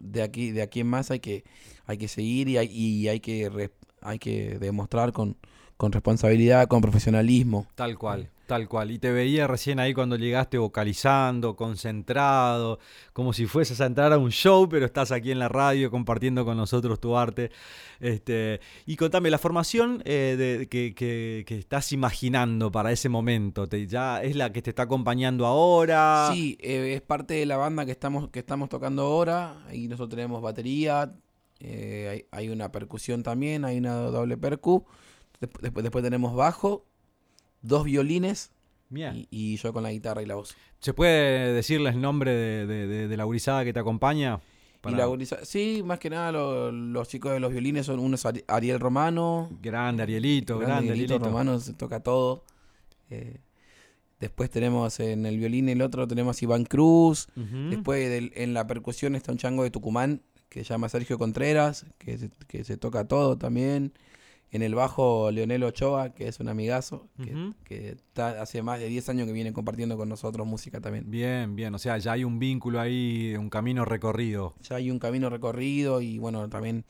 de 0.00 0.22
aquí, 0.22 0.50
de 0.50 0.62
aquí 0.62 0.80
en 0.80 0.86
más 0.86 1.10
hay 1.10 1.20
que 1.20 1.44
hay 1.86 1.98
que 1.98 2.08
seguir 2.08 2.48
y 2.48 2.58
hay, 2.58 2.66
y 2.66 3.08
hay 3.08 3.20
que 3.20 3.70
hay 4.02 4.18
que 4.18 4.58
demostrar 4.58 5.12
con, 5.12 5.36
con 5.76 5.92
responsabilidad, 5.92 6.68
con 6.68 6.80
profesionalismo. 6.80 7.66
Tal 7.74 7.98
cual. 7.98 8.28
Tal 8.46 8.68
cual. 8.68 8.90
Y 8.90 8.98
te 8.98 9.10
veía 9.10 9.46
recién 9.46 9.80
ahí 9.80 9.94
cuando 9.94 10.16
llegaste 10.16 10.58
vocalizando, 10.58 11.56
concentrado, 11.56 12.78
como 13.12 13.32
si 13.32 13.46
fueses 13.46 13.80
a 13.80 13.86
entrar 13.86 14.12
a 14.12 14.18
un 14.18 14.30
show, 14.30 14.68
pero 14.68 14.84
estás 14.84 15.10
aquí 15.10 15.30
en 15.30 15.38
la 15.38 15.48
radio 15.48 15.90
compartiendo 15.90 16.44
con 16.44 16.56
nosotros 16.56 17.00
tu 17.00 17.16
arte. 17.16 17.50
Este, 17.98 18.60
y 18.84 18.96
contame, 18.96 19.30
la 19.30 19.38
formación 19.38 20.02
eh, 20.04 20.36
de, 20.36 20.68
que, 20.68 21.44
estás 21.48 21.92
imaginando 21.92 22.70
para 22.70 22.92
ese 22.92 23.08
momento, 23.08 23.66
te, 23.68 23.86
¿ya 23.86 24.22
es 24.22 24.36
la 24.36 24.52
que 24.52 24.60
te 24.60 24.70
está 24.70 24.82
acompañando 24.82 25.46
ahora? 25.46 26.30
Sí, 26.32 26.58
eh, 26.60 26.94
es 26.94 27.00
parte 27.00 27.34
de 27.34 27.46
la 27.46 27.56
banda 27.56 27.86
que 27.86 27.92
estamos, 27.92 28.28
que 28.28 28.40
estamos 28.40 28.68
tocando 28.68 29.02
ahora. 29.02 29.64
Y 29.72 29.88
nosotros 29.88 30.10
tenemos 30.10 30.42
batería, 30.42 31.10
eh, 31.64 32.26
hay, 32.32 32.48
una 32.48 32.72
percusión 32.72 33.22
también, 33.22 33.64
hay 33.64 33.78
una 33.78 33.94
doble 33.94 34.36
percu. 34.36 34.84
Después, 35.40 35.82
después 35.82 36.02
tenemos 36.02 36.34
bajo 36.34 36.84
dos 37.62 37.84
violines 37.84 38.50
y, 39.30 39.56
yo 39.56 39.72
con 39.72 39.82
la 39.82 39.92
guitarra 39.92 40.22
y 40.22 40.26
la 40.26 40.34
voz. 40.34 40.56
¿Se 40.80 40.92
puede 40.92 41.52
decirles 41.52 41.94
el 41.94 42.00
nombre 42.00 42.32
de, 42.66 43.16
la 43.16 43.24
gurizada 43.24 43.64
que 43.64 43.72
te 43.72 43.80
acompaña? 43.80 44.40
sí, 45.44 45.82
más 45.84 46.00
que 46.00 46.10
nada 46.10 46.32
los 46.32 47.08
chicos 47.08 47.32
de 47.32 47.38
los 47.38 47.52
violines 47.52 47.86
son 47.86 48.00
uno 48.00 48.16
es 48.16 48.26
Ariel 48.48 48.80
Romano. 48.80 49.48
Grande 49.62 50.02
Arielito, 50.02 50.58
grande, 50.58 50.90
Arielito. 50.90 51.20
Romano 51.20 51.60
se 51.60 51.74
toca 51.74 52.00
todo. 52.00 52.44
Eh, 53.08 53.38
después 54.18 54.50
tenemos 54.50 54.98
en 54.98 55.26
el 55.26 55.38
violín 55.38 55.68
el 55.68 55.82
otro 55.82 56.08
tenemos 56.08 56.42
Iván 56.42 56.64
Cruz. 56.64 57.28
Después 57.36 58.32
en 58.34 58.54
la 58.54 58.66
percusión 58.66 59.14
está 59.14 59.30
un 59.30 59.38
chango 59.38 59.62
de 59.62 59.70
Tucumán 59.70 60.22
que 60.52 60.64
se 60.64 60.74
llama 60.74 60.90
Sergio 60.90 61.18
Contreras, 61.18 61.86
que 61.96 62.28
que 62.46 62.62
se 62.62 62.76
toca 62.76 63.08
todo 63.08 63.38
también. 63.38 63.94
En 64.50 64.60
el 64.60 64.74
bajo, 64.74 65.30
Leonel 65.30 65.62
Ochoa, 65.62 66.12
que 66.12 66.28
es 66.28 66.38
un 66.38 66.50
amigazo, 66.50 67.08
que, 67.64 67.88
está 67.88 68.42
hace 68.42 68.60
más 68.60 68.80
de 68.80 68.86
10 68.86 69.08
años 69.08 69.26
que 69.26 69.32
viene 69.32 69.54
compartiendo 69.54 69.96
con 69.96 70.10
nosotros 70.10 70.46
música 70.46 70.78
también. 70.78 71.10
Bien, 71.10 71.56
bien, 71.56 71.74
o 71.74 71.78
sea, 71.78 71.96
ya 71.96 72.12
hay 72.12 72.24
un 72.24 72.38
vínculo 72.38 72.78
ahí, 72.78 73.34
un 73.38 73.48
camino 73.48 73.86
recorrido. 73.86 74.54
Ya 74.68 74.76
hay 74.76 74.90
un 74.90 74.98
camino 74.98 75.30
recorrido 75.30 76.02
y 76.02 76.18
bueno, 76.18 76.46
también 76.50 76.84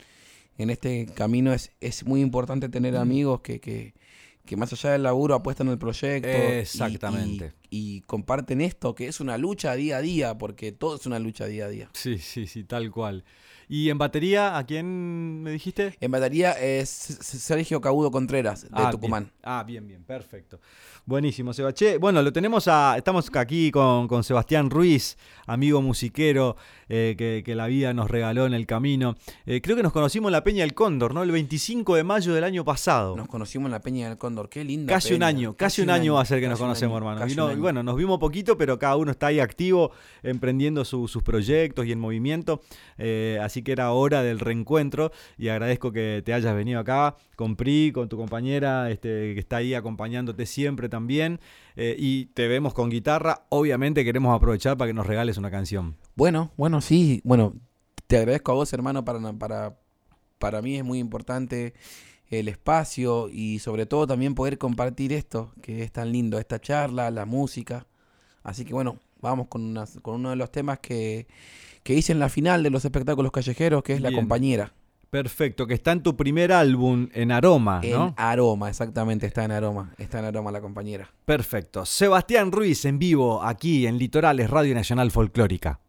en 0.58 0.70
este 0.70 1.06
camino 1.06 1.52
es, 1.52 1.70
es 1.80 2.04
muy 2.04 2.20
importante 2.20 2.68
tener 2.68 2.96
amigos 2.96 3.42
que, 3.42 3.60
que, 3.60 3.94
que, 4.44 4.56
más 4.56 4.72
allá 4.72 4.90
del 4.90 5.04
laburo 5.04 5.36
apuestan 5.36 5.68
en 5.68 5.74
el 5.74 5.78
proyecto. 5.78 6.28
Exactamente. 6.28 7.52
Y, 7.70 7.98
y, 7.98 8.00
comparten 8.00 8.60
esto, 8.60 8.96
que 8.96 9.06
es 9.06 9.20
una 9.20 9.38
lucha 9.38 9.76
día 9.76 9.98
a 9.98 10.02
día, 10.02 10.36
porque 10.36 10.72
todo 10.72 10.96
es 10.96 11.06
una 11.06 11.20
lucha 11.20 11.46
día 11.46 11.66
a 11.66 11.68
día. 11.68 11.90
Sí, 11.92 12.18
sí, 12.18 12.48
sí, 12.48 12.64
tal 12.64 12.90
cual. 12.90 13.22
¿Y 13.72 13.88
en 13.88 13.96
batería 13.96 14.58
a 14.58 14.66
quién 14.66 15.42
me 15.42 15.50
dijiste? 15.50 15.96
En 15.98 16.10
batería 16.10 16.52
es 16.52 16.90
Sergio 16.90 17.80
Cabudo 17.80 18.10
Contreras, 18.10 18.64
de 18.64 18.68
ah, 18.70 18.90
Tucumán. 18.90 19.32
Ah, 19.42 19.64
bien, 19.66 19.88
bien, 19.88 20.04
perfecto. 20.04 20.60
Buenísimo, 21.06 21.54
Sebastián. 21.54 21.98
Bueno, 21.98 22.20
lo 22.20 22.34
tenemos 22.34 22.68
a. 22.68 22.98
Estamos 22.98 23.30
aquí 23.34 23.70
con, 23.70 24.08
con 24.08 24.24
Sebastián 24.24 24.68
Ruiz, 24.68 25.16
amigo 25.46 25.80
musiquero 25.80 26.54
eh, 26.94 27.42
que, 27.42 27.54
la 27.54 27.68
vida 27.68 27.94
nos 27.94 28.10
regaló 28.10 28.44
en 28.44 28.52
el 28.52 28.66
camino. 28.66 29.16
Eh, 29.46 29.62
creo 29.62 29.76
que 29.76 29.82
nos 29.82 29.94
conocimos 29.94 30.28
en 30.28 30.32
la 30.32 30.44
Peña 30.44 30.60
del 30.60 30.74
Cóndor, 30.74 31.14
¿no? 31.14 31.22
El 31.22 31.30
25 31.30 31.96
de 31.96 32.04
mayo 32.04 32.34
del 32.34 32.44
año 32.44 32.66
pasado. 32.66 33.16
Nos 33.16 33.28
conocimos 33.28 33.68
en 33.68 33.72
la 33.72 33.80
Peña 33.80 34.10
del 34.10 34.18
Cóndor, 34.18 34.50
qué 34.50 34.62
linda. 34.62 34.92
Casi 34.92 35.14
un 35.14 35.22
año, 35.22 35.54
casi, 35.56 35.80
un 35.80 35.88
año, 35.88 36.14
va 36.14 36.20
a 36.20 36.26
ser 36.26 36.38
que 36.40 36.48
nos 36.48 36.58
conocemos, 36.58 36.98
hermano. 36.98 37.26
Y, 37.26 37.56
bueno, 37.56 37.82
nos 37.82 37.96
vimos 37.96 38.18
poquito, 38.18 38.58
pero 38.58 38.78
cada 38.78 38.96
uno 38.96 39.10
está 39.10 39.28
ahí 39.28 39.40
activo, 39.40 39.92
emprendiendo 40.22 40.84
sus 40.84 41.22
proyectos 41.22 41.86
y 41.86 41.92
en 41.92 41.98
movimiento. 41.98 42.60
Eh, 42.98 43.38
así 43.42 43.62
que 43.62 43.72
era 43.72 43.90
hora 43.92 44.22
del 44.22 44.38
reencuentro 44.38 45.12
y 45.38 45.48
agradezco 45.48 45.92
que 45.92 46.22
te 46.22 46.34
hayas 46.34 46.54
venido 46.54 46.78
acá 46.78 47.16
con 47.36 47.56
Pri, 47.56 47.90
con 47.92 48.10
tu 48.10 48.18
compañera, 48.18 48.90
este, 48.90 49.32
que 49.32 49.40
está 49.40 49.56
ahí 49.56 49.72
acompañándote 49.72 50.44
siempre 50.44 50.90
también. 50.90 51.40
Eh, 51.76 51.96
y 51.98 52.26
te 52.26 52.48
vemos 52.48 52.74
con 52.74 52.90
guitarra. 52.90 53.46
Obviamente 53.48 54.04
queremos 54.04 54.34
aprovechar 54.34 54.76
para 54.76 54.88
que 54.88 54.94
nos 54.94 55.06
regales 55.06 55.36
una 55.38 55.50
canción. 55.50 55.96
Bueno, 56.14 56.52
bueno, 56.56 56.80
sí. 56.80 57.20
Bueno, 57.24 57.54
te 58.06 58.18
agradezco 58.18 58.52
a 58.52 58.56
vos, 58.56 58.72
hermano, 58.72 59.04
para, 59.04 59.32
para, 59.32 59.78
para 60.38 60.62
mí 60.62 60.76
es 60.76 60.84
muy 60.84 60.98
importante 60.98 61.74
el 62.28 62.48
espacio 62.48 63.28
y 63.28 63.58
sobre 63.58 63.86
todo 63.86 64.06
también 64.06 64.34
poder 64.34 64.58
compartir 64.58 65.12
esto, 65.12 65.52
que 65.60 65.82
es 65.82 65.92
tan 65.92 66.12
lindo, 66.12 66.38
esta 66.38 66.60
charla, 66.60 67.10
la 67.10 67.26
música. 67.26 67.86
Así 68.42 68.64
que 68.64 68.72
bueno, 68.72 68.98
vamos 69.20 69.48
con, 69.48 69.78
con 70.00 70.16
uno 70.16 70.30
de 70.30 70.36
los 70.36 70.50
temas 70.50 70.78
que, 70.78 71.26
que 71.82 71.94
hice 71.94 72.12
en 72.12 72.18
la 72.18 72.28
final 72.28 72.62
de 72.62 72.70
los 72.70 72.84
espectáculos 72.84 73.32
callejeros, 73.32 73.82
que 73.82 73.94
es 73.94 74.00
La 74.00 74.12
Compañera. 74.12 74.72
Perfecto, 75.12 75.66
que 75.66 75.74
está 75.74 75.92
en 75.92 76.02
tu 76.02 76.16
primer 76.16 76.52
álbum, 76.52 77.10
en 77.12 77.32
Aroma, 77.32 77.82
¿no? 77.84 78.06
En 78.06 78.14
Aroma, 78.16 78.70
exactamente, 78.70 79.26
está 79.26 79.44
en 79.44 79.50
Aroma. 79.50 79.92
Está 79.98 80.20
en 80.20 80.24
Aroma 80.24 80.50
la 80.50 80.62
compañera. 80.62 81.06
Perfecto. 81.26 81.84
Sebastián 81.84 82.50
Ruiz 82.50 82.86
en 82.86 82.98
vivo, 82.98 83.42
aquí 83.42 83.86
en 83.86 83.98
Litorales, 83.98 84.48
Radio 84.48 84.74
Nacional 84.74 85.10
Folclórica. 85.10 85.80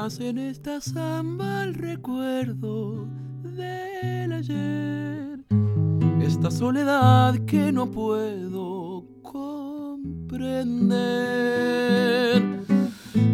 En 0.00 0.38
esta 0.38 0.80
samba 0.80 1.64
el 1.64 1.74
recuerdo 1.74 3.06
del 3.42 4.32
ayer, 4.32 5.44
esta 6.22 6.50
soledad 6.50 7.34
que 7.44 7.70
no 7.70 7.90
puedo 7.90 9.04
comprender, 9.20 10.56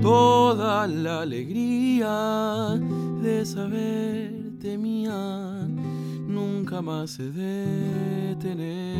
toda 0.02 0.88
la 0.88 1.20
alegría 1.20 2.74
de 3.22 3.46
saberte 3.46 4.76
mía, 4.76 5.68
nunca 6.26 6.82
más 6.82 7.12
se 7.12 7.30
detener. 7.30 8.96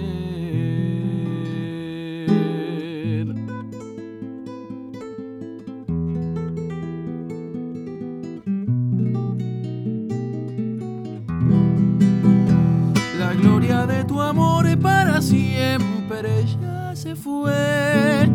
Siempre 16.17 16.45
ya 16.61 16.95
se 16.95 17.17
fue 17.17 18.29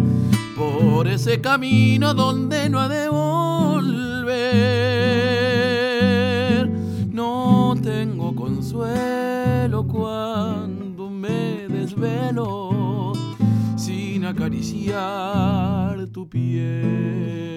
por 0.55 1.07
ese 1.07 1.39
camino 1.41 2.13
donde 2.13 2.69
no 2.69 2.79
ha 2.79 2.87
de 2.87 3.09
volver. 3.09 4.29
No 7.11 7.75
tengo 7.81 8.35
consuelo 8.35 9.87
cuando 9.87 11.09
me 11.09 11.67
desvelo 11.67 13.13
sin 13.75 14.25
acariciar 14.25 16.07
tu 16.07 16.29
piel. 16.29 17.50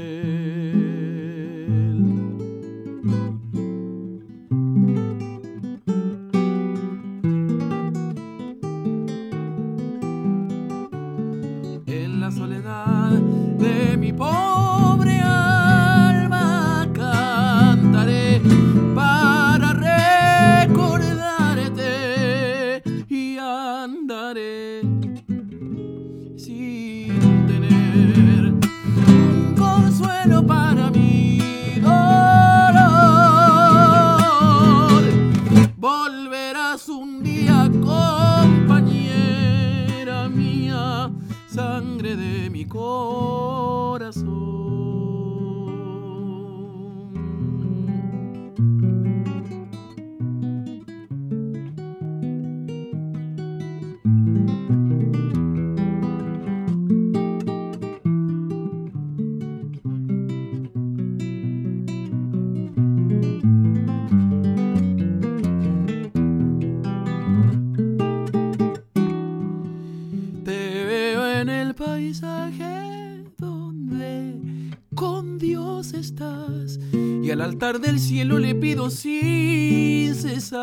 Del 77.72 77.98
cielo 77.98 78.38
le 78.38 78.54
pido 78.54 78.90
sin 78.90 80.14
cesar. 80.14 80.60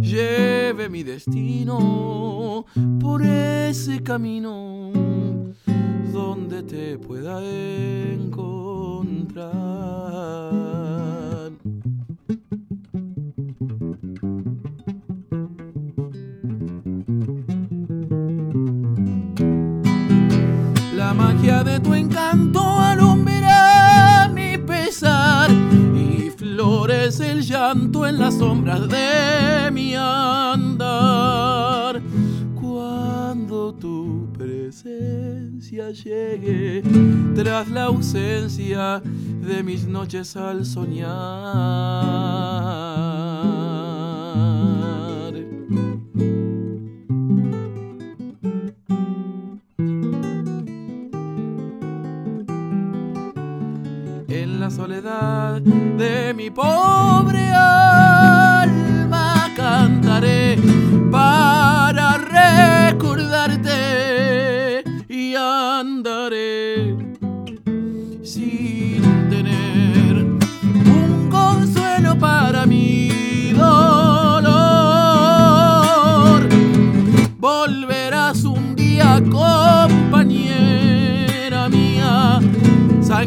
Lleve 0.00 0.88
mi 0.88 1.04
destino 1.04 2.66
por 3.00 3.22
ese 3.22 4.02
camino 4.02 4.90
donde 6.12 6.64
te 6.64 6.98
pueda 6.98 7.40
encontrar. 7.40 8.44
En 28.06 28.18
las 28.18 28.34
sombras 28.34 28.88
de 28.88 29.70
mi 29.72 29.94
andar. 29.94 30.82
Cuando 32.60 33.74
tu 33.74 34.28
presencia 34.36 35.90
llegue 35.90 36.82
tras 37.34 37.68
la 37.70 37.84
ausencia 37.84 39.00
de 39.00 39.62
mis 39.62 39.86
noches 39.86 40.36
al 40.36 40.66
soñar. 40.66 41.04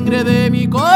Sangre 0.07 0.23
de 0.23 0.49
mi 0.49 0.67
corazón. 0.67 0.87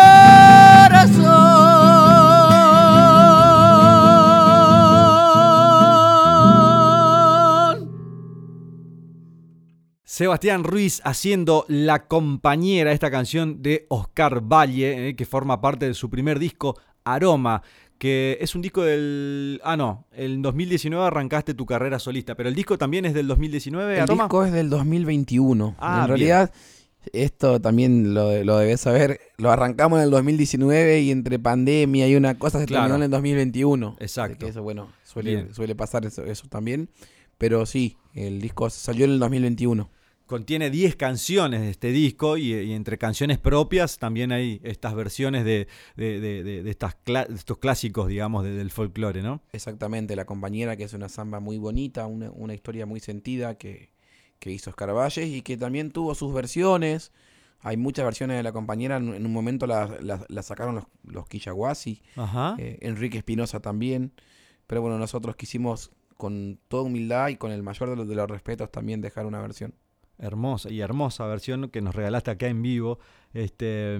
Sebastián 10.03 10.63
Ruiz 10.63 11.01
haciendo 11.03 11.65
la 11.67 12.07
compañera, 12.07 12.91
esta 12.91 13.11
canción 13.11 13.61
de 13.61 13.85
Oscar 13.89 14.41
Valle, 14.41 15.09
eh, 15.09 15.15
que 15.15 15.25
forma 15.25 15.59
parte 15.61 15.87
de 15.87 15.93
su 15.93 16.09
primer 16.09 16.37
disco, 16.39 16.77
Aroma, 17.03 17.63
que 17.97 18.37
es 18.39 18.55
un 18.55 18.61
disco 18.61 18.83
del... 18.83 19.59
Ah, 19.63 19.75
no, 19.75 20.07
el 20.11 20.41
2019 20.41 21.05
arrancaste 21.05 21.53
tu 21.53 21.65
carrera 21.65 21.99
solista, 21.99 22.35
pero 22.35 22.49
el 22.49 22.55
disco 22.55 22.77
también 22.77 23.05
es 23.05 23.13
del 23.13 23.27
2019, 23.27 23.95
El 23.95 24.01
Aroma. 24.03 24.23
disco 24.23 24.45
es 24.45 24.51
del 24.51 24.69
2021. 24.69 25.75
Ah, 25.79 26.01
en 26.03 26.07
realidad, 26.07 26.51
esto 27.13 27.59
también 27.61 28.13
lo, 28.13 28.43
lo 28.43 28.57
debes 28.57 28.81
saber. 28.81 29.19
Lo 29.37 29.51
arrancamos 29.51 29.97
en 29.99 30.05
el 30.05 30.11
2019 30.11 31.01
y 31.01 31.11
entre 31.11 31.39
pandemia 31.39 32.07
y 32.07 32.15
una 32.15 32.37
cosa 32.37 32.59
se 32.59 32.65
Claro. 32.65 32.83
terminó 32.83 32.95
en 32.97 33.03
el 33.03 33.11
2021. 33.11 33.97
Exacto. 33.99 34.47
Eso, 34.47 34.63
bueno, 34.63 34.89
suele, 35.03 35.31
Bien. 35.35 35.53
suele 35.53 35.75
pasar 35.75 36.05
eso, 36.05 36.23
eso 36.25 36.47
también. 36.47 36.89
Pero 37.37 37.65
sí, 37.65 37.97
el 38.13 38.39
disco 38.41 38.69
salió 38.69 39.05
en 39.05 39.11
el 39.11 39.19
2021. 39.19 39.89
Contiene 40.27 40.69
10 40.69 40.95
canciones 40.95 41.59
de 41.59 41.71
este 41.71 41.91
disco 41.91 42.37
y, 42.37 42.53
y 42.53 42.71
entre 42.71 42.97
canciones 42.97 43.37
propias 43.37 43.97
también 43.97 44.31
hay 44.31 44.61
estas 44.63 44.95
versiones 44.95 45.43
de, 45.43 45.67
de- 45.97 46.21
de- 46.21 46.43
de- 46.63 46.69
estas 46.69 46.95
estos 47.35 47.57
clásicos, 47.57 48.07
digamos, 48.07 48.45
de- 48.45 48.51
del 48.53 48.71
folclore, 48.71 49.21
¿no? 49.23 49.41
Exactamente, 49.51 50.15
La 50.15 50.23
Compañera, 50.23 50.77
que 50.77 50.85
es 50.85 50.93
una 50.93 51.09
samba 51.09 51.41
muy 51.41 51.57
bonita, 51.57 52.05
una, 52.05 52.31
una 52.31 52.53
historia 52.53 52.85
muy 52.85 53.01
sentida 53.01 53.55
que, 53.57 53.89
que 54.41 54.51
hizo 54.51 54.71
Oscar 54.71 54.93
Valles 54.93 55.25
y 55.29 55.41
que 55.41 55.55
también 55.55 55.91
tuvo 55.91 56.13
sus 56.15 56.33
versiones. 56.33 57.13
Hay 57.61 57.77
muchas 57.77 58.03
versiones 58.05 58.37
de 58.37 58.43
La 58.43 58.51
Compañera, 58.51 58.97
en, 58.97 59.07
un 59.25 59.31
momento 59.31 59.67
la, 59.67 59.87
la- 60.01 60.25
la 60.27 60.41
sacaron 60.41 60.73
los, 60.75 60.85
los 61.05 61.27
Quillaguasi, 61.27 62.01
Ajá. 62.15 62.55
eh, 62.57 62.79
Enrique 62.81 63.19
Espinosa 63.19 63.59
también. 63.59 64.11
Pero 64.67 64.81
bueno, 64.81 64.97
nosotros 64.97 65.35
quisimos 65.35 65.91
con 66.17 66.57
toda 66.67 66.83
humildad 66.83 67.29
y 67.29 67.35
con 67.35 67.51
el 67.51 67.61
mayor 67.61 67.91
de 67.91 67.95
los, 67.97 68.07
de 68.07 68.15
los 68.15 68.29
respetos 68.29 68.71
también 68.71 68.99
dejar 68.99 69.25
una 69.27 69.39
versión. 69.41 69.75
Hermosa 70.17 70.69
y 70.69 70.81
hermosa 70.81 71.25
versión 71.25 71.69
que 71.69 71.81
nos 71.81 71.95
regalaste 71.95 72.29
acá 72.31 72.47
en 72.47 72.61
vivo. 72.61 72.99
Este, 73.33 73.97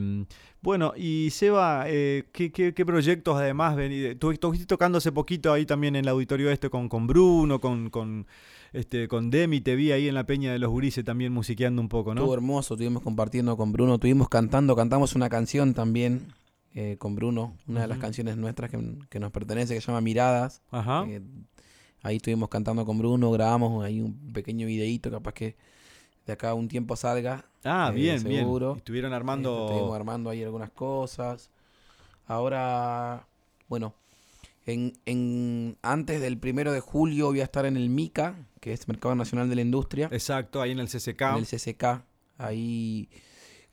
bueno, 0.61 0.93
y 0.95 1.29
Seba, 1.31 1.85
eh, 1.87 2.25
¿qué, 2.31 2.51
qué, 2.51 2.73
qué 2.75 2.85
proyectos 2.85 3.37
además? 3.37 3.75
vení- 3.75 4.17
Tú 4.19 4.31
estuviste 4.31 4.65
tocando 4.67 4.99
hace 4.99 5.11
poquito 5.11 5.51
ahí 5.51 5.65
también 5.65 5.95
en 5.95 6.05
el 6.05 6.09
auditorio 6.09 6.51
este 6.51 6.69
con, 6.69 6.89
con 6.89 7.07
Bruno, 7.07 7.59
con, 7.59 7.89
con, 7.89 8.27
este, 8.73 9.07
con 9.07 9.29
Demi, 9.31 9.61
te 9.61 9.75
vi 9.75 9.91
ahí 9.91 10.07
en 10.07 10.15
la 10.15 10.25
Peña 10.25 10.51
de 10.51 10.59
los 10.59 10.69
Gurises 10.69 11.03
también 11.03 11.33
musiqueando 11.33 11.81
un 11.81 11.89
poco, 11.89 12.11
Estuvo 12.11 12.27
¿no? 12.27 12.33
hermoso, 12.33 12.75
estuvimos 12.75 13.03
compartiendo 13.03 13.57
con 13.57 13.71
Bruno, 13.71 13.95
estuvimos 13.95 14.29
cantando, 14.29 14.75
cantamos 14.75 15.15
una 15.15 15.29
canción 15.29 15.73
también 15.73 16.27
eh, 16.73 16.95
con 16.97 17.15
Bruno, 17.15 17.55
una 17.67 17.81
de 17.81 17.87
las 17.87 17.97
canciones 17.97 18.37
nuestras 18.37 18.71
que, 18.71 18.79
que 19.09 19.19
nos 19.19 19.31
pertenece, 19.31 19.73
que 19.73 19.81
se 19.81 19.87
llama 19.87 20.01
Miradas. 20.01 20.61
Ajá. 20.71 21.05
Eh, 21.07 21.21
ahí 22.01 22.15
estuvimos 22.17 22.49
cantando 22.49 22.85
con 22.85 22.97
Bruno, 22.97 23.29
grabamos 23.31 23.83
ahí 23.83 23.99
un 24.01 24.31
pequeño 24.33 24.67
videíto, 24.67 25.11
capaz 25.11 25.33
que 25.33 25.55
de 26.25 26.33
acá 26.33 26.53
un 26.53 26.67
tiempo 26.67 26.95
salga. 26.95 27.45
Ah, 27.63 27.89
eh, 27.91 27.95
bien, 27.95 28.23
bien. 28.23 28.41
seguro. 28.43 28.75
Estuvieron 28.77 29.11
Este, 29.11 29.19
Estuvimos 29.21 29.51
armando... 29.51 29.93
armando 29.93 30.29
ahí 30.29 30.43
algunas 30.43 30.69
cosas. 30.71 31.49
Ahora, 32.27 33.27
bueno, 33.67 33.93
en, 34.65 34.93
en- 35.05 35.77
antes 35.81 36.21
del 36.21 36.37
primero 36.37 36.71
de 36.71 36.79
julio 36.79 37.27
voy 37.27 37.41
a 37.41 37.43
estar 37.43 37.65
en 37.65 37.77
el 37.77 37.89
MICA, 37.89 38.35
que 38.59 38.73
es 38.73 38.87
Mercado 38.87 39.15
Nacional 39.15 39.49
de 39.49 39.55
la 39.55 39.61
Industria, 39.61 40.09
Exacto, 40.11 40.61
ahí 40.61 40.71
en 40.71 40.79
el 40.79 40.87
CCK. 40.87 41.21
en 41.21 41.35
el 41.37 41.45
CCK. 41.47 42.03
Ahí, 42.37 43.09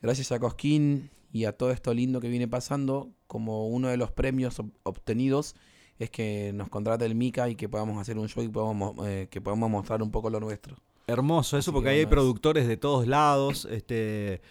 gracias 0.01 0.31
a 0.31 0.39
Cosquín 0.39 1.09
y 1.31 1.45
a 1.45 1.51
todo 1.57 1.71
esto 1.71 1.93
lindo 1.93 2.19
que 2.21 2.27
viene 2.29 2.47
pasando, 2.47 3.09
como 3.27 3.67
uno 3.67 3.87
de 3.87 3.97
los 3.97 4.11
premios 4.11 4.59
ob- 4.59 4.71
obtenidos 4.83 5.55
es 5.99 6.09
que 6.09 6.51
nos 6.53 6.69
contrate 6.69 7.05
el 7.05 7.13
MICA 7.15 7.49
y 7.49 7.55
que 7.55 7.67
podamos 7.67 7.99
hacer 7.99 8.17
un 8.17 8.29
show 8.29 8.41
y 8.43 8.47
podamos, 8.47 8.95
eh, 9.07 9.27
que 9.29 9.41
podamos 9.41 9.69
mostrar 9.69 10.01
un 10.01 10.11
poco 10.11 10.29
lo 10.29 10.39
nuestro. 10.39 10.77
Hermoso 11.07 11.57
eso, 11.57 11.71
Así 11.71 11.73
porque 11.75 11.85
que 11.87 11.93
ahí 11.93 11.99
hay 11.99 12.05
productores 12.05 12.67
de 12.67 12.77
todos 12.77 13.05
lados, 13.07 13.67
este, 13.69 14.41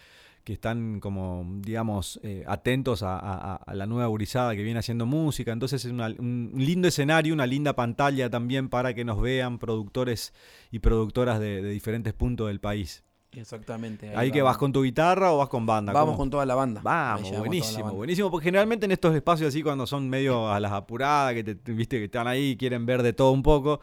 que 0.49 0.55
están 0.55 0.99
como, 0.99 1.44
digamos, 1.61 2.18
eh, 2.22 2.42
atentos 2.46 3.03
a, 3.03 3.18
a- 3.18 3.57
a 3.57 3.74
la 3.74 3.84
nueva 3.84 4.07
gurizada 4.07 4.57
que 4.57 4.62
viene 4.62 4.78
haciendo 4.80 5.05
música. 5.05 5.53
Entonces 5.53 5.84
es 5.84 5.92
una- 5.92 6.07
un 6.07 6.53
lindo 6.57 6.88
escenario, 6.88 7.34
una 7.34 7.46
linda 7.46 7.74
pantalla 7.74 8.30
también 8.30 8.70
para 8.70 8.94
que 8.94 9.05
nos 9.05 9.20
vean 9.20 9.59
productores 9.59 10.32
y 10.70 10.78
productoras 10.78 11.38
de, 11.38 11.61
de 11.61 11.68
diferentes 11.68 12.14
puntos 12.14 12.46
del 12.49 12.61
país. 12.61 13.05
Exactamente. 13.32 14.16
Ahí, 14.16 14.30
que 14.32 14.40
vas 14.40 14.57
con 14.57 14.72
tu 14.72 14.82
guitarra 14.84 15.32
o 15.34 15.36
vas 15.36 15.51
con 15.51 15.66
banda. 15.66 15.92
Vamos 15.92 16.12
¿Cómo? 16.12 16.16
con 16.18 16.30
toda 16.30 16.46
la 16.46 16.55
banda. 16.55 16.80
Vamos, 16.82 17.30
buenísimo, 17.38 17.84
banda. 17.84 17.96
buenísimo, 17.99 18.30
porque 18.30 18.44
generalmente 18.44 18.86
en 18.86 18.92
estos 18.92 19.14
espacios 19.14 19.49
así 19.51 19.62
cuando 19.62 19.86
son 19.86 20.09
medio 20.09 20.51
a 20.51 20.59
las 20.61 20.72
apuradas, 20.72 21.34
que 21.34 21.44
te, 21.44 21.57
te- 21.57 21.72
viste 21.72 21.99
que 21.99 22.05
están 22.05 22.26
ahí 22.26 22.53
y 22.53 22.57
quieren 22.57 22.86
ver 22.86 23.03
de 23.03 23.12
todo 23.12 23.32
un 23.32 23.42
poco, 23.42 23.80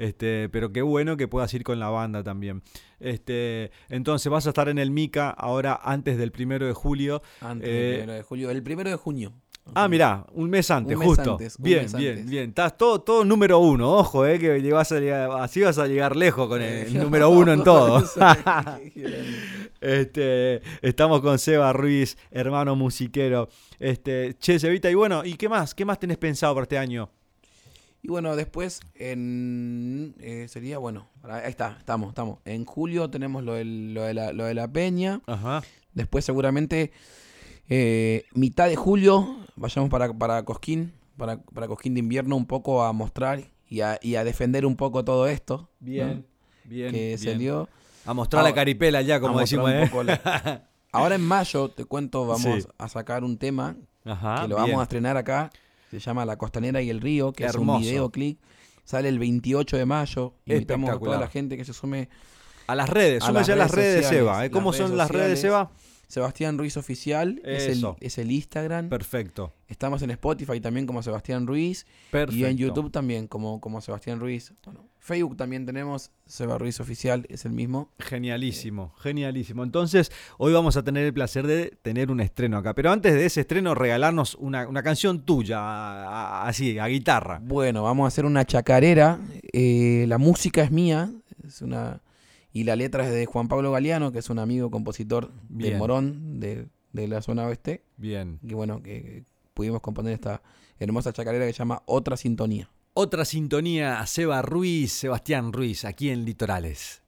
este, 0.00 0.48
pero 0.48 0.72
qué 0.72 0.82
bueno 0.82 1.16
que 1.16 1.28
puedas 1.28 1.52
ir 1.54 1.62
con 1.62 1.78
la 1.78 1.88
banda 1.90 2.22
también. 2.24 2.62
Este, 2.98 3.70
entonces 3.88 4.30
vas 4.30 4.46
a 4.46 4.50
estar 4.50 4.68
en 4.68 4.78
el 4.78 4.90
Mica 4.90 5.30
ahora 5.30 5.78
antes 5.82 6.18
del 6.18 6.32
primero 6.32 6.66
de 6.66 6.72
julio. 6.72 7.22
Antes 7.40 7.68
Eh, 7.68 7.72
del 7.72 7.92
primero 7.98 8.12
de 8.14 8.22
julio. 8.22 8.50
El 8.50 8.62
primero 8.62 8.90
de 8.90 8.96
junio. 8.96 9.32
Ah, 9.74 9.86
mirá, 9.88 10.26
un 10.32 10.50
mes 10.50 10.68
antes, 10.70 10.94
Un 10.96 10.98
mes 11.00 11.08
justo. 11.08 11.32
antes, 11.32 11.56
un 11.56 11.62
bien, 11.62 11.82
mes 11.82 11.94
bien, 11.94 12.12
antes. 12.12 12.30
bien. 12.30 12.48
Estás 12.48 12.76
todo, 12.76 13.02
todo 13.02 13.24
número 13.24 13.58
uno, 13.58 13.92
ojo, 13.92 14.26
eh, 14.26 14.38
que 14.38 14.72
vas 14.72 14.90
a 14.90 14.98
llegar- 14.98 15.30
así 15.40 15.60
vas 15.60 15.78
a 15.78 15.86
llegar 15.86 16.16
lejos 16.16 16.48
con 16.48 16.60
el 16.60 16.92
número 16.98 17.28
uno 17.30 17.52
en 17.52 17.62
todo. 17.62 18.02
Este, 19.80 20.60
estamos 20.82 21.20
con 21.22 21.38
Seba 21.38 21.72
Ruiz, 21.72 22.16
hermano 22.30 22.76
musiquero. 22.76 23.48
Este, 23.78 24.34
che, 24.38 24.58
Sebita, 24.58 24.90
y 24.90 24.94
bueno, 24.94 25.24
¿y 25.24 25.34
qué 25.34 25.48
más? 25.48 25.74
¿Qué 25.74 25.84
más 25.84 25.98
tenés 25.98 26.18
pensado 26.18 26.54
para 26.54 26.64
este 26.64 26.76
año? 26.78 27.10
Y 28.02 28.08
bueno, 28.08 28.34
después 28.36 28.80
en, 28.94 30.14
eh, 30.20 30.46
sería, 30.48 30.78
bueno, 30.78 31.08
ahí 31.22 31.42
está, 31.50 31.76
estamos, 31.78 32.08
estamos. 32.08 32.38
En 32.44 32.64
julio 32.64 33.10
tenemos 33.10 33.44
lo, 33.44 33.54
del- 33.54 33.92
lo 33.94 34.02
de, 34.04 34.14
la, 34.14 34.32
lo 34.32 34.44
de 34.44 34.54
la 34.54 34.68
peña. 34.72 35.20
Ajá. 35.26 35.62
Después 35.92 36.24
seguramente 36.24 36.92
eh, 37.68 38.24
mitad 38.32 38.68
de 38.68 38.76
julio 38.76 39.36
vayamos 39.56 39.90
para, 39.90 40.12
para 40.12 40.44
Cosquín, 40.44 40.92
para, 41.16 41.42
para 41.42 41.68
Cosquín 41.68 41.94
de 41.94 42.00
invierno 42.00 42.36
un 42.36 42.46
poco 42.46 42.82
a 42.84 42.92
mostrar 42.92 43.42
y 43.68 43.82
a, 43.82 43.98
y 44.02 44.14
a 44.16 44.24
defender 44.24 44.64
un 44.66 44.76
poco 44.76 45.04
todo 45.04 45.26
esto 45.28 45.68
Bien, 45.78 46.08
¿no? 46.08 46.70
bien. 46.70 46.92
que 46.92 47.18
se 47.18 47.34
dio. 47.36 47.68
A 48.06 48.14
mostrar 48.14 48.42
la 48.42 48.54
caripela 48.54 49.02
ya, 49.02 49.20
como 49.20 49.38
decimos, 49.40 49.70
¿eh? 49.70 49.90
la- 50.04 50.66
Ahora 50.92 51.14
en 51.14 51.20
mayo, 51.22 51.68
te 51.70 51.84
cuento, 51.84 52.26
vamos 52.26 52.62
Sí. 52.64 52.68
a 52.78 52.88
sacar 52.88 53.22
un 53.22 53.36
tema 53.38 53.76
Ajá. 54.04 54.42
que 54.42 54.48
lo 54.48 54.56
bien. 54.56 54.68
vamos 54.68 54.80
a 54.80 54.82
estrenar 54.84 55.16
acá. 55.16 55.50
Se 55.90 55.98
llama 55.98 56.24
La 56.24 56.36
Costanera 56.36 56.80
y 56.82 56.90
el 56.90 57.00
Río, 57.00 57.32
que 57.32 57.44
es 57.46 57.54
un 57.54 57.80
videoclip. 57.80 58.40
Sale 58.84 59.08
el 59.08 59.18
28 59.18 59.76
de 59.76 59.86
mayo. 59.86 60.34
Invitamos 60.46 60.90
a 60.90 60.98
toda 60.98 61.18
la 61.18 61.28
gente 61.28 61.56
que 61.56 61.64
se 61.64 61.72
sume. 61.72 62.08
A 62.66 62.74
las 62.74 62.88
redes, 62.88 63.22
a 63.22 63.26
súmese 63.26 63.56
las 63.56 63.58
a 63.58 63.64
las 63.64 63.70
redes 63.72 63.94
de 63.96 64.08
Seba. 64.08 64.44
¿eh? 64.44 64.48
las 64.48 64.50
¿Cómo 64.50 64.72
son 64.72 64.96
las 64.96 65.10
redes 65.10 65.30
de. 65.30 65.36
Seba? 65.36 65.70
Sebastián 66.10 66.58
Ruiz 66.58 66.76
Oficial 66.76 67.40
es 67.44 67.68
el, 67.68 67.86
es 68.00 68.18
el 68.18 68.32
Instagram. 68.32 68.88
Perfecto. 68.88 69.52
Estamos 69.68 70.02
en 70.02 70.10
Spotify 70.10 70.60
también 70.60 70.84
como 70.84 71.04
Sebastián 71.04 71.46
Ruiz. 71.46 71.86
Perfecto. 72.10 72.34
Y 72.34 72.44
en 72.44 72.56
YouTube 72.56 72.90
también 72.90 73.28
como, 73.28 73.60
como 73.60 73.80
Sebastián 73.80 74.18
Ruiz. 74.18 74.52
Bueno, 74.64 74.89
Facebook 75.02 75.36
también 75.36 75.64
tenemos 75.66 76.10
Seba 76.26 76.58
Ruiz 76.58 76.78
Oficial, 76.78 77.26
es 77.30 77.44
el 77.46 77.52
mismo. 77.52 77.90
Genialísimo, 77.98 78.92
genialísimo. 78.98 79.64
Entonces, 79.64 80.12
hoy 80.38 80.52
vamos 80.52 80.76
a 80.76 80.84
tener 80.84 81.04
el 81.06 81.14
placer 81.14 81.46
de 81.46 81.76
tener 81.82 82.10
un 82.10 82.20
estreno 82.20 82.58
acá. 82.58 82.74
Pero 82.74 82.92
antes 82.92 83.14
de 83.14 83.24
ese 83.24 83.40
estreno, 83.40 83.74
regalarnos 83.74 84.34
una, 84.36 84.68
una 84.68 84.82
canción 84.82 85.24
tuya, 85.24 85.58
a- 85.58 86.42
a- 86.44 86.48
así, 86.48 86.78
a 86.78 86.86
guitarra. 86.86 87.40
Bueno, 87.42 87.82
vamos 87.82 88.04
a 88.04 88.08
hacer 88.08 88.24
una 88.26 88.44
chacarera. 88.44 89.18
eh, 89.52 90.04
la 90.06 90.18
música 90.18 90.62
es 90.62 90.70
mía. 90.70 91.10
Es 91.44 91.62
una. 91.62 92.02
Y 92.52 92.64
la 92.64 92.76
letra 92.76 93.04
es 93.06 93.12
de 93.12 93.26
Juan 93.26 93.48
Pablo 93.48 93.72
Galeano, 93.72 94.12
que 94.12 94.18
es 94.18 94.28
un 94.28 94.38
amigo 94.38 94.70
compositor 94.70 95.32
de 95.48 95.68
Bien. 95.68 95.78
Morón, 95.78 96.40
de, 96.40 96.66
de 96.92 97.08
la 97.08 97.22
zona 97.22 97.46
oeste. 97.46 97.82
Bien. 97.96 98.38
Y 98.42 98.52
bueno, 98.54 98.82
que 98.82 99.24
pudimos 99.54 99.80
componer 99.80 100.12
esta 100.12 100.42
hermosa 100.78 101.12
chacarera 101.12 101.46
que 101.46 101.52
se 101.52 101.58
llama 101.58 101.82
Otra 101.86 102.16
Sintonía. 102.16 102.68
Otra 102.92 103.24
sintonía, 103.24 104.04
Seba 104.06 104.42
Ruiz, 104.42 104.92
Sebastián 104.92 105.52
Ruiz, 105.52 105.84
aquí 105.84 106.10
en 106.10 106.24
Litorales. 106.24 107.02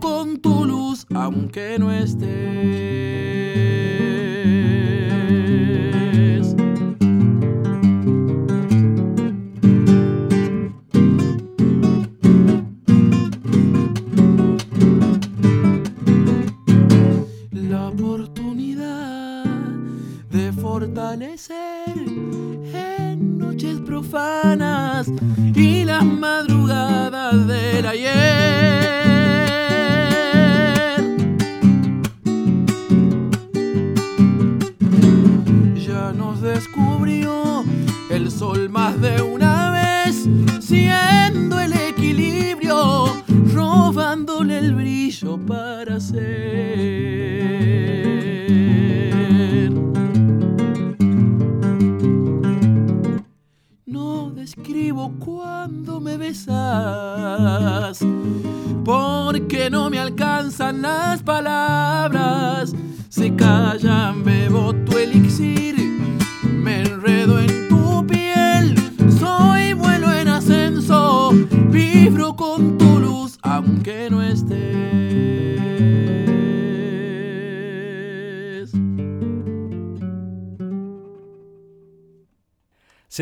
Con 0.00 0.38
tu 0.38 0.64
luz 0.64 1.06
aunque 1.14 1.78
no 1.78 1.92
estés. 1.92 3.11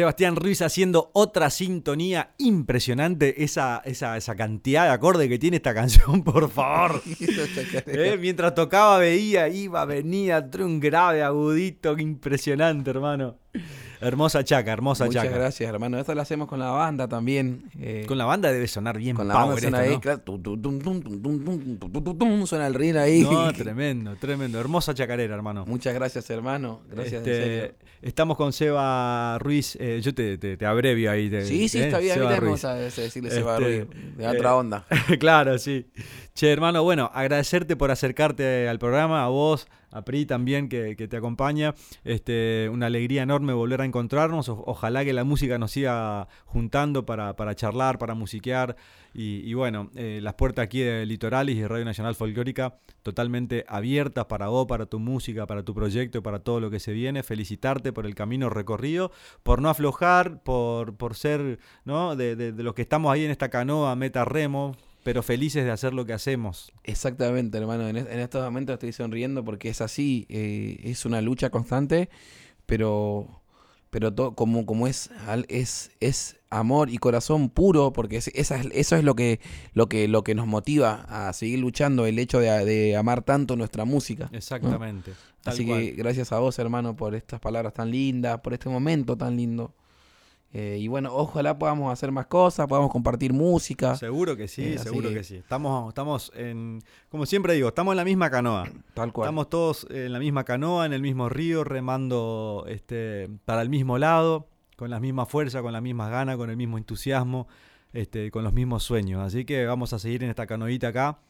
Sebastián 0.01 0.35
Ruiz 0.35 0.63
haciendo 0.63 1.11
otra 1.13 1.51
sintonía 1.51 2.31
impresionante. 2.39 3.45
Esa, 3.45 3.83
esa, 3.85 4.17
esa 4.17 4.35
cantidad 4.35 4.85
de 4.85 4.93
acordes 4.93 5.29
que 5.29 5.39
tiene 5.39 5.59
esta 5.59 5.75
canción, 5.81 6.23
por 6.25 6.51
favor. 6.51 7.03
Eh, 7.87 8.17
Mientras 8.19 8.55
tocaba, 8.55 8.99
veía, 8.99 9.49
iba, 9.49 9.85
venía, 9.85 10.49
un 10.61 10.81
grave 10.81 11.23
agudito, 11.23 11.99
impresionante, 11.99 12.89
hermano. 12.89 13.37
Hermosa 14.01 14.43
chaca, 14.45 14.73
hermosa 14.73 15.05
Muchas 15.05 15.23
chaca. 15.23 15.31
Muchas 15.31 15.41
gracias, 15.41 15.69
hermano. 15.69 15.99
Esto 15.99 16.15
lo 16.15 16.23
hacemos 16.23 16.49
con 16.49 16.59
la 16.59 16.71
banda 16.71 17.09
también. 17.09 17.71
Con 18.07 18.19
la 18.19 18.25
banda 18.25 18.51
debe 18.51 18.67
sonar 18.67 18.99
bien 18.99 19.15
con 19.17 19.29
la 19.29 19.35
banda 19.35 19.55
power 19.55 19.63
suena 22.47 22.67
el 22.67 22.75
rin 22.75 22.97
ahí. 22.97 23.23
No, 23.23 23.53
tremendo, 23.53 24.17
tremendo. 24.17 24.59
Hermosa 24.59 24.95
chacarera, 24.95 25.35
hermano. 25.35 25.67
Muchas 25.67 25.95
gracias, 25.95 26.29
hermano. 26.31 26.81
Gracias, 26.91 27.27
este. 27.27 27.75
Estamos 28.03 28.39
con 28.39 28.53
Seba 28.53 29.39
Ruiz. 29.39 29.77
Yo 30.01 30.15
te, 30.15 30.39
te, 30.39 30.67
abrevio 30.67 31.11
ahí. 31.11 31.29
Te, 31.29 31.45
sí, 31.45 31.69
sí, 31.69 31.81
está 31.81 31.99
bien. 31.99 32.15
Seba 32.15 32.75
decirle 32.75 33.31
Seba 33.31 33.59
Ruiz. 33.59 33.87
De 34.17 34.27
otra 34.27 34.57
onda. 34.57 34.87
claro, 35.19 35.59
sí. 35.59 35.87
Che, 36.35 36.51
hermano, 36.51 36.83
bueno, 36.83 37.11
agradecerte 37.13 37.77
por 37.77 37.91
acercarte 37.91 38.69
al 38.69 38.79
programa, 38.79 39.25
a 39.25 39.29
vos, 39.29 39.69
a 39.91 40.03
Pri 40.05 40.27
también 40.27 40.69
que, 40.69 40.97
que 40.97 41.09
te 41.09 41.17
acompaña. 41.17 41.75
Este, 42.05 42.69
una 42.73 42.87
alegría 42.87 43.23
enorme 43.23 43.53
volver 43.53 43.81
a 43.81 43.85
encontrarnos. 43.85 44.49
Ojalá 44.49 45.05
que 45.05 45.13
la 45.13 45.25
música 45.25 45.59
nos 45.59 45.73
siga 45.73 46.29
juntando 46.45 47.07
para, 47.07 47.37
para 47.37 47.55
charlar, 47.55 47.99
para 47.99 48.15
musiquear. 48.15 48.77
Y, 49.13 49.39
y 49.49 49.55
bueno, 49.55 49.91
eh, 49.97 50.21
las 50.23 50.35
puertas 50.35 50.65
aquí 50.65 50.81
de 50.81 51.05
Litorales 51.05 51.57
y 51.57 51.67
Radio 51.67 51.85
Nacional 51.85 52.15
Folclórica 52.15 52.79
totalmente 53.03 53.65
abiertas 53.69 54.27
para 54.27 54.49
vos, 54.49 54.67
para 54.67 54.87
tu 54.87 55.01
música, 55.01 55.47
para 55.47 55.65
tu 55.65 55.75
proyecto 55.75 56.23
para 56.23 56.39
todo 56.41 56.61
lo 56.61 56.71
que 56.71 56.79
se 56.81 56.93
viene. 56.93 57.23
Felicitarte 57.23 57.93
por 57.93 58.07
el 58.07 58.15
camino 58.15 58.51
recorrido, 58.51 59.11
por 59.43 59.61
no 59.61 59.69
aflojar, 59.69 60.43
por, 60.43 60.97
por 60.97 61.17
ser 61.17 61.59
¿no? 61.85 62.15
de, 62.15 62.37
de- 62.37 62.53
de 62.53 62.63
los 62.63 62.75
que 62.75 62.83
estamos 62.83 63.13
ahí 63.13 63.25
en 63.25 63.31
esta 63.31 63.49
canoa, 63.49 63.97
meta 63.97 64.25
remo, 64.25 64.77
pero 65.03 65.23
felices 65.23 65.65
de 65.65 65.71
hacer 65.71 65.95
lo 65.95 66.05
que 66.07 66.13
hacemos. 66.13 66.73
Exactamente, 66.85 67.59
hermano. 67.59 67.89
En, 67.89 67.97
es- 67.97 68.07
en 68.09 68.19
estos 68.21 68.43
momentos 68.45 68.75
estoy 68.75 68.93
sonriendo 68.93 69.45
porque 69.45 69.69
es 69.69 69.81
así. 69.81 70.27
eh, 70.29 70.81
es 70.85 71.05
una 71.05 71.21
lucha 71.21 71.51
constante, 71.51 72.09
pero 72.67 73.41
pero 73.91 74.15
como, 74.37 74.67
como 74.67 74.87
es, 74.87 75.11
es, 75.49 75.91
es 75.99 76.37
amor 76.49 76.91
y 76.91 76.99
corazón 76.99 77.51
puro, 77.51 77.93
porque 77.93 78.19
eso 78.19 78.31
es 78.97 79.05
lo 79.05 79.17
que, 79.17 79.41
lo, 79.75 79.89
que, 79.89 80.07
lo 80.07 80.23
que 80.23 80.37
nos 80.37 80.47
motiva 80.47 81.07
a 81.09 81.33
seguir 81.33 81.59
luchando, 81.59 82.07
el 82.07 82.21
hecho 82.21 82.39
de, 82.39 82.97
amar 82.97 83.23
tanto 83.23 83.57
nuestra 83.57 83.85
música. 83.85 84.31
Exactamente. 84.33 85.13
Así 85.45 85.67
que 85.67 85.91
gracias 85.93 86.31
a 86.31 86.39
vos, 86.39 86.57
hermano, 86.61 86.95
por 86.95 87.17
estas 87.17 87.41
palabras 87.41 87.75
tan 87.75 87.91
lindas, 87.91 88.39
por 88.43 88.53
este 88.53 88.69
momento 88.69 89.17
tan 89.17 89.37
lindo. 89.37 89.75
Eh, 90.53 90.79
y 90.81 90.89
bueno, 90.89 91.15
ojalá 91.15 91.57
podamos 91.59 91.93
hacer 91.93 92.11
más 92.11 92.27
cosas, 92.27 92.67
podamos 92.67 92.91
compartir 92.91 93.33
música. 93.33 93.95
Seguro 93.95 94.37
que 94.37 94.49
sí, 94.49 94.65
eh, 94.65 94.79
seguro 94.79 95.11
que... 95.11 95.23
sí. 95.23 95.37
Estamos, 95.37 95.89
estamos 95.89 96.33
en, 96.35 96.83
como 97.09 97.25
siempre 97.25 97.55
digo, 97.55 97.69
estamos 97.69 97.93
en 97.93 97.99
la 97.99 98.05
misma 98.05 98.31
canoa. 98.31 98.69
Tal 98.95 99.13
cual. 99.13 99.27
Estamos 99.27 99.49
todos 99.49 99.87
en 99.91 100.13
la 100.13 100.19
misma 100.19 100.45
canoa, 100.45 100.87
en 100.87 100.93
el 100.93 101.03
mismo 101.03 101.29
río, 101.29 101.63
remando 101.63 102.65
este, 102.69 103.29
para 103.45 103.63
el 103.63 103.69
mismo 103.69 103.97
lado, 103.97 104.49
con 104.77 104.91
la 104.91 104.99
misma 104.99 105.25
fuerza, 105.25 105.63
con 105.63 105.73
las 105.73 105.83
mismas 105.83 106.11
ganas, 106.11 106.37
con 106.37 106.51
el 106.51 106.57
mismo 106.57 106.79
entusiasmo, 106.79 107.47
este, 107.93 108.33
con 108.33 108.43
los 108.43 108.53
mismos 108.53 108.83
sueños. 108.83 109.23
Así 109.23 109.45
que 109.45 109.67
vamos 109.67 109.93
a 109.93 110.01
seguir 110.01 110.25
en 110.25 110.31
esta 110.31 110.49
canoita 110.49 110.89
acá 110.89 111.21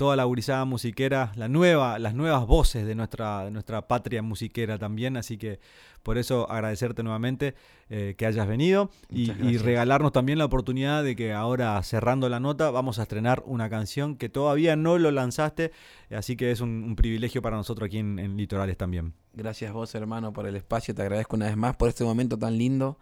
toda 0.00 0.16
la 0.16 0.24
gurizada 0.24 0.64
musiquera, 0.64 1.30
la 1.36 1.46
nueva, 1.46 1.98
las 1.98 2.14
nuevas 2.14 2.46
voces 2.46 2.86
de 2.86 2.94
nuestra, 2.94 3.50
nuestra 3.50 3.86
patria 3.86 4.22
musiquera 4.22 4.78
también. 4.78 5.18
Así 5.18 5.36
que 5.36 5.60
por 6.02 6.16
eso 6.16 6.50
agradecerte 6.50 7.02
nuevamente 7.02 7.54
eh, 7.90 8.14
que 8.16 8.24
hayas 8.24 8.48
venido 8.48 8.88
y, 9.10 9.58
regalarnos 9.58 10.12
también 10.12 10.38
la 10.38 10.46
oportunidad 10.46 11.04
de 11.04 11.14
que 11.16 11.34
ahora 11.34 11.82
cerrando 11.82 12.30
la 12.30 12.40
nota 12.40 12.70
vamos 12.70 12.98
a 12.98 13.02
estrenar 13.02 13.42
una 13.44 13.68
canción 13.68 14.16
que 14.16 14.30
todavía 14.30 14.74
no 14.74 14.96
lo 14.96 15.10
lanzaste. 15.10 15.70
Así 16.08 16.34
que 16.34 16.50
es 16.50 16.62
un, 16.62 16.96
privilegio 16.96 17.42
para 17.42 17.58
nosotros 17.58 17.88
aquí 17.88 17.98
en, 17.98 18.18
en 18.18 18.38
Litorales 18.38 18.78
también. 18.78 19.12
Gracias 19.34 19.70
vos 19.70 19.94
hermano 19.94 20.32
por 20.32 20.46
el 20.46 20.56
espacio, 20.56 20.94
te 20.94 21.02
agradezco 21.02 21.36
una 21.36 21.44
vez 21.44 21.58
más 21.58 21.76
por 21.76 21.90
este 21.90 22.04
momento 22.04 22.38
tan 22.38 22.56
lindo. 22.56 22.96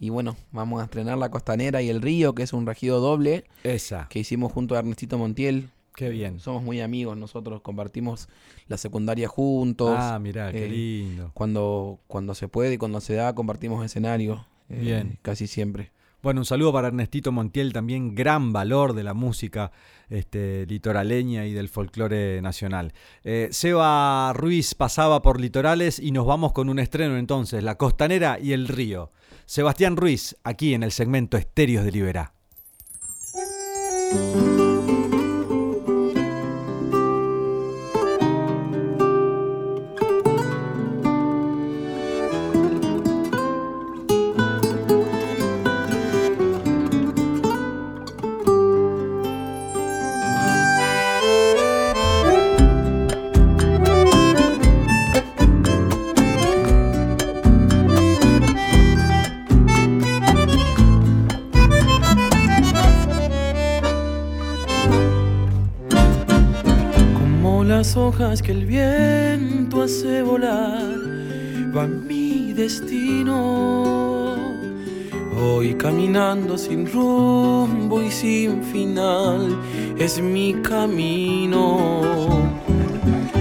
Y 0.00 0.10
bueno, 0.10 0.36
vamos 0.50 0.80
a 0.80 0.86
estrenar 0.86 1.18
La 1.18 1.30
Costanera 1.30 1.82
y 1.82 1.88
El 1.88 2.02
Río, 2.02 2.34
que 2.34 2.42
es 2.42 2.52
un 2.52 2.66
regido 2.66 2.98
doble. 2.98 3.44
Esa. 3.62 4.08
Que 4.08 4.18
hicimos 4.18 4.50
junto 4.50 4.74
a 4.74 4.80
Ernestito 4.80 5.16
Montiel, 5.18 5.70
Qué 5.94 6.08
bien. 6.08 6.40
Somos 6.40 6.62
muy 6.62 6.80
amigos 6.80 7.16
nosotros, 7.16 7.60
compartimos 7.60 8.28
la 8.68 8.78
secundaria 8.78 9.28
juntos. 9.28 9.94
Ah, 9.98 10.18
mira, 10.20 10.50
qué 10.50 10.64
eh, 10.64 10.68
lindo. 10.68 11.30
Cuando, 11.34 12.00
cuando 12.06 12.34
se 12.34 12.48
puede 12.48 12.74
y 12.74 12.78
cuando 12.78 13.00
se 13.00 13.14
da, 13.14 13.34
compartimos 13.34 13.84
escenario. 13.84 14.46
Eh, 14.68 14.78
bien. 14.80 15.18
Casi 15.22 15.46
siempre. 15.46 15.92
Bueno, 16.22 16.40
un 16.40 16.44
saludo 16.44 16.72
para 16.72 16.86
Ernestito 16.86 17.32
Montiel, 17.32 17.72
también 17.72 18.14
gran 18.14 18.52
valor 18.52 18.92
de 18.94 19.02
la 19.02 19.12
música 19.12 19.72
este, 20.08 20.66
litoraleña 20.66 21.46
y 21.46 21.52
del 21.52 21.68
folclore 21.68 22.40
nacional. 22.40 22.92
Eh, 23.24 23.48
Seba 23.50 24.32
Ruiz 24.32 24.76
pasaba 24.76 25.20
por 25.20 25.40
litorales 25.40 25.98
y 25.98 26.12
nos 26.12 26.24
vamos 26.24 26.52
con 26.52 26.68
un 26.68 26.78
estreno 26.78 27.16
entonces, 27.16 27.64
La 27.64 27.76
Costanera 27.76 28.38
y 28.38 28.52
el 28.52 28.68
Río. 28.68 29.10
Sebastián 29.46 29.96
Ruiz, 29.96 30.36
aquí 30.44 30.74
en 30.74 30.84
el 30.84 30.92
segmento 30.92 31.36
Estéreos 31.36 31.84
de 31.84 31.90
Liberá. 31.90 32.32
Que 68.18 68.52
el 68.52 68.66
viento 68.66 69.82
hace 69.82 70.22
volar 70.22 70.96
va 71.74 71.86
mi 71.86 72.52
destino. 72.52 74.36
Hoy 75.40 75.74
caminando 75.74 76.58
sin 76.58 76.86
rumbo 76.92 78.02
y 78.02 78.10
sin 78.10 78.62
final 78.62 79.56
es 79.98 80.20
mi 80.20 80.52
camino. 80.62 82.20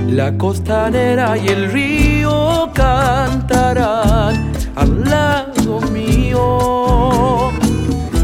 La 0.08 0.38
costanera 0.38 1.38
y 1.38 1.48
el 1.48 1.72
río 1.72 2.72
cantarán 2.74 4.52
al 4.76 5.04
lado 5.04 5.82
mío. 5.92 7.52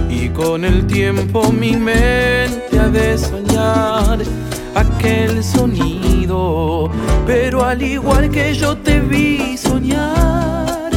Y 0.09 0.29
con 0.29 0.63
el 0.63 0.87
tiempo 0.87 1.51
mi 1.51 1.75
mente 1.75 2.79
ha 2.79 2.87
de 2.87 3.17
soñar 3.17 4.19
aquel 4.77 5.43
sonido, 5.43 6.06
pero 7.25 7.63
al 7.63 7.81
igual 7.81 8.29
que 8.29 8.53
yo 8.53 8.75
te 8.75 8.99
vi 8.99 9.57
soñar, 9.57 10.91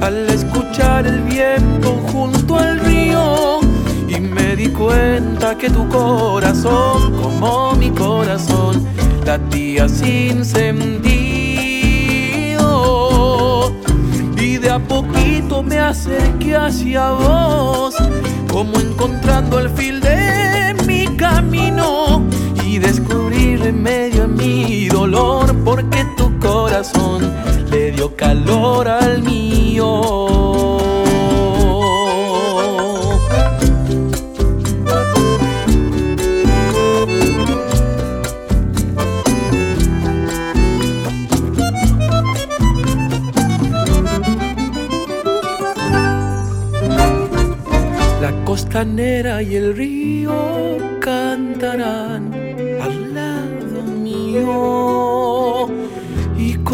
al 0.00 0.28
escuchar 0.28 1.06
el 1.06 1.22
viento 1.22 2.00
junto 2.12 2.56
al 2.56 2.78
río, 2.80 3.58
y 4.08 4.20
me 4.20 4.54
di 4.54 4.68
cuenta 4.68 5.58
que 5.58 5.68
tu 5.70 5.88
corazón, 5.88 7.20
como 7.20 7.72
mi 7.74 7.90
corazón, 7.90 8.86
latía 9.24 9.88
sin 9.88 10.44
sentido. 10.44 11.06
Y 14.36 14.58
de 14.58 14.70
a 14.70 14.78
poquito 14.78 15.64
me 15.64 15.80
acerqué 15.80 16.54
hacia 16.54 17.10
vos, 17.10 17.96
como 18.52 18.78
encontrando 18.78 19.58
el 19.58 19.68
fil 19.70 20.00
de 20.00 20.25
porque 25.76 26.06
tu 26.16 26.38
corazón 26.38 27.30
le 27.70 27.90
dio 27.90 28.16
calor 28.16 28.88
al 28.88 29.22
mío. 29.22 29.90
La 48.22 48.32
costanera 48.46 49.42
y 49.42 49.56
el 49.56 49.76
río 49.76 50.78
cantarán 51.00 52.46
y 54.06 54.38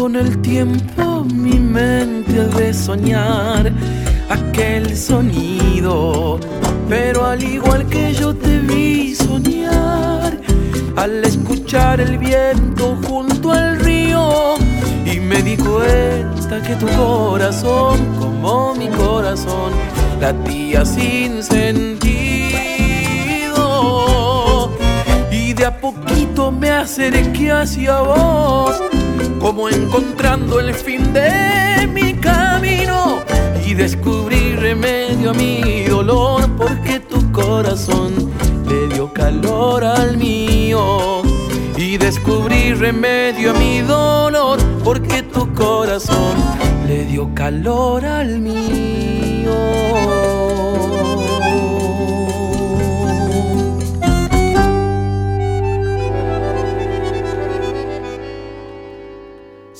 con 0.03 0.17
el 0.17 0.41
tiempo 0.41 1.23
mi 1.23 1.57
mente 1.57 2.43
de 2.57 2.73
soñar 2.73 3.71
aquel 4.29 4.97
sonido. 4.97 6.41
Pero 6.89 7.23
al 7.25 7.41
igual 7.41 7.87
que 7.87 8.13
yo 8.13 8.35
te 8.35 8.59
vi 8.59 9.15
soñar, 9.15 10.37
al 10.97 11.23
escuchar 11.23 12.01
el 12.01 12.17
viento 12.17 12.97
junto 13.07 13.53
al 13.53 13.79
río, 13.79 14.55
y 15.05 15.21
me 15.21 15.41
di 15.41 15.55
cuenta 15.55 16.61
que 16.61 16.75
tu 16.75 16.87
corazón, 16.97 17.97
como 18.19 18.75
mi 18.75 18.89
corazón, 18.89 19.71
latía 20.19 20.83
sin 20.83 21.41
sentido. 21.41 22.09
Y 25.31 25.53
de 25.53 25.65
a 25.65 25.79
poquito 25.79 26.51
me 26.51 26.71
acerqué 26.71 27.53
hacia 27.53 28.01
vos, 28.01 28.81
como 29.43 29.67
encontrando 29.67 30.61
el 30.61 30.73
fin 30.73 31.11
de 31.11 31.85
mi 31.91 32.13
camino 32.13 33.19
y 33.65 33.73
descubrí 33.73 34.55
remedio 34.55 35.31
a 35.31 35.33
mi 35.33 35.83
dolor 35.83 36.49
porque 36.55 37.01
tu 37.01 37.29
corazón 37.33 38.31
le 38.65 38.95
dio 38.95 39.11
calor 39.11 39.83
al 39.83 40.15
mío. 40.15 41.23
Y 41.75 41.97
descubrí 41.97 42.73
remedio 42.73 43.51
a 43.51 43.53
mi 43.55 43.81
dolor 43.81 44.59
porque 44.81 45.23
tu 45.23 45.53
corazón 45.53 46.37
le 46.87 47.03
dio 47.03 47.29
calor 47.35 48.05
al 48.05 48.39
mío. 48.39 49.51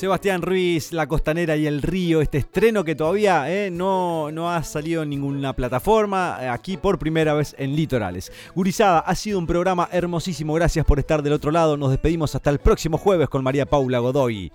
Sebastián 0.04 0.42
Ruiz, 0.42 0.92
La 0.92 1.08
Costanera 1.08 1.56
y 1.56 1.66
el 1.66 1.82
Río, 1.82 2.20
este 2.20 2.40
estreno 2.40 2.84
que 2.84 2.94
todavía 2.94 3.50
eh, 3.50 3.72
no, 3.72 4.32
no 4.34 4.52
ha 4.52 4.62
salido 4.62 5.02
en 5.02 5.10
ninguna 5.10 5.54
plataforma, 5.54 6.40
eh, 6.42 6.50
aquí 6.50 6.76
por 6.76 7.00
primera 7.00 7.34
vez 7.34 7.56
en 7.58 7.74
Litorales. 7.74 8.30
Gurizada, 8.54 9.00
ha 9.00 9.16
sido 9.16 9.40
un 9.40 9.48
programa 9.48 9.88
hermosísimo, 9.94 10.56
gracias 10.56 10.86
por 10.86 11.00
estar 11.00 11.24
del 11.24 11.32
otro 11.32 11.52
lado, 11.52 11.78
nos 11.78 11.92
despedimos 11.92 12.36
hasta 12.36 12.50
el 12.50 12.60
próximo 12.60 12.98
jueves 12.98 13.30
con 13.30 13.46
María 13.46 13.66
Paula 13.66 14.00
Godoy. 14.00 14.52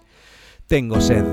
Tengo 0.67 1.01
sed. 1.01 1.25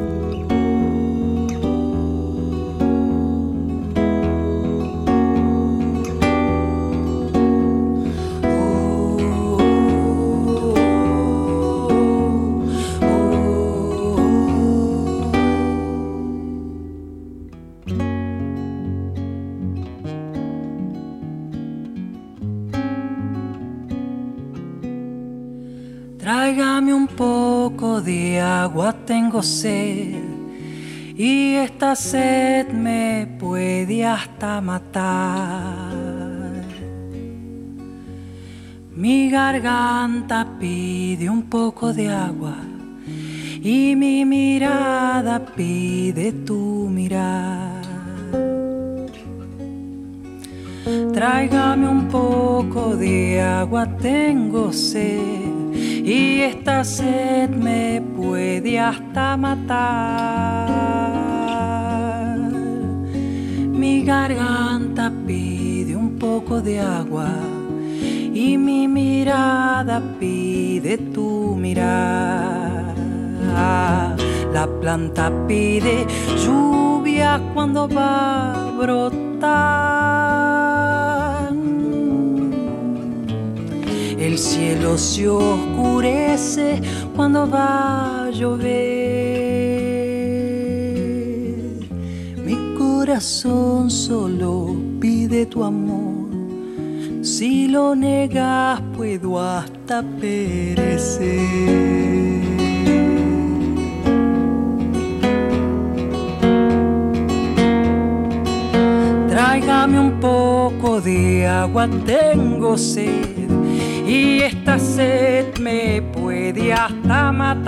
Agua, 28.66 28.94
tengo 29.06 29.42
sed. 29.42 30.24
Y 31.16 31.54
esta 31.56 31.96
sed 31.96 32.68
me 32.74 33.28
puede 33.40 34.06
hasta 34.06 34.60
matar. 34.60 35.94
Mi 38.96 39.30
garganta 39.30 40.48
pide 40.60 41.30
un 41.30 41.44
poco 41.44 41.94
de 41.94 42.10
agua 42.10 42.56
y 43.62 43.96
mi 43.96 44.26
mirada 44.26 45.40
pide 45.40 46.32
tu 46.32 46.90
mirar. 46.90 47.84
Tráigame 51.14 51.88
un 51.88 52.08
poco 52.08 52.96
de 52.96 53.42
agua, 53.42 53.86
tengo 53.86 54.72
sed 54.72 55.55
y 56.06 56.42
esta 56.42 56.84
sed 56.84 57.50
me 57.50 58.00
puede 58.16 58.80
hasta 58.80 59.36
matar. 59.36 60.70
Mi 63.82 64.04
garganta 64.04 65.12
pide 65.26 65.96
un 65.96 66.20
poco 66.20 66.62
de 66.62 66.80
agua 66.80 67.32
y 68.34 68.56
mi 68.56 68.88
mirada 68.88 70.00
pide 70.20 71.00
tu 71.00 71.56
mirar. 71.58 72.94
La 74.54 74.68
planta 74.80 75.32
pide 75.48 76.06
lluvia 76.46 77.42
cuando 77.54 77.90
va 77.90 78.68
a 78.68 78.72
brotar. 78.72 79.85
Cielo 84.86 84.98
se 84.98 85.28
oscurece 85.28 86.82
cuando 87.16 87.50
va 87.50 88.26
a 88.26 88.30
llover. 88.30 88.66
Mi 92.46 92.76
corazón 92.78 93.90
solo 93.90 94.76
pide 95.00 95.48
tu 95.48 95.64
amor. 95.64 96.26
Si 97.24 97.68
lo 97.68 97.96
negas 97.96 98.80
puedo 98.96 99.40
hasta 99.40 100.04
perecer. 100.04 101.26
Tráigame 109.30 110.00
un 110.00 110.20
poco 110.20 111.02
de 111.02 111.48
agua, 111.48 111.90
tengo 112.06 112.78
sed. 112.78 113.25
Y 114.08 114.42
esta 114.42 114.78
sed 114.78 115.58
me 115.60 116.02
puede 116.02 116.72
hasta 116.72 117.32
matar. 117.32 117.66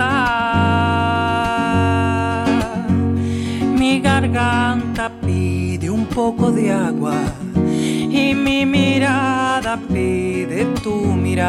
Mi 3.76 4.00
garganta 4.00 5.10
pide 5.20 5.90
un 5.90 6.06
poco 6.06 6.52
de 6.52 6.72
agua. 6.72 7.16
Y 7.56 8.34
mi 8.34 8.64
mirada 8.64 9.80
pide 9.92 10.66
tu 10.82 10.94
mirada. 10.94 11.44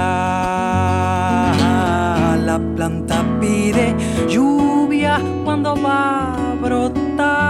La 2.38 2.60
planta 2.76 3.24
pide 3.40 3.96
lluvia 4.28 5.22
cuando 5.44 5.80
va 5.80 6.34
a 6.34 6.56
brotar. 6.56 7.50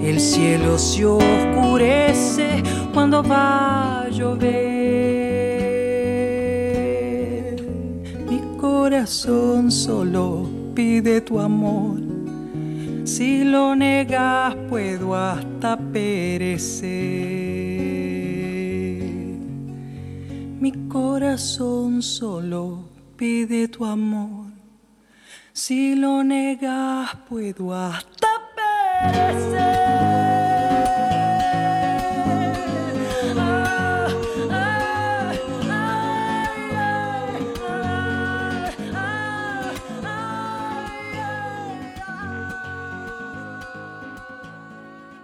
El 0.00 0.20
cielo 0.20 0.78
se 0.78 1.04
oscurece 1.06 2.62
cuando 2.92 3.22
va 3.22 4.02
a 4.02 4.08
llover. 4.08 4.52
Mi 8.28 8.40
corazón 8.58 9.70
solo 9.70 10.48
pide 10.74 11.20
tu 11.20 11.38
amor. 11.40 12.00
Si 13.04 13.44
lo 13.44 13.74
negas 13.74 14.54
puedo 14.68 15.14
hasta 15.14 15.76
perecer. 15.76 16.92
Mi 20.60 20.72
corazón 20.88 22.02
solo 22.02 22.84
pide 23.16 23.68
tu 23.68 23.84
amor. 23.84 24.52
Si 25.52 25.94
lo 25.94 26.22
negas 26.22 27.14
puedo 27.28 27.74
hasta 27.74 28.28
perecer. 28.56 29.81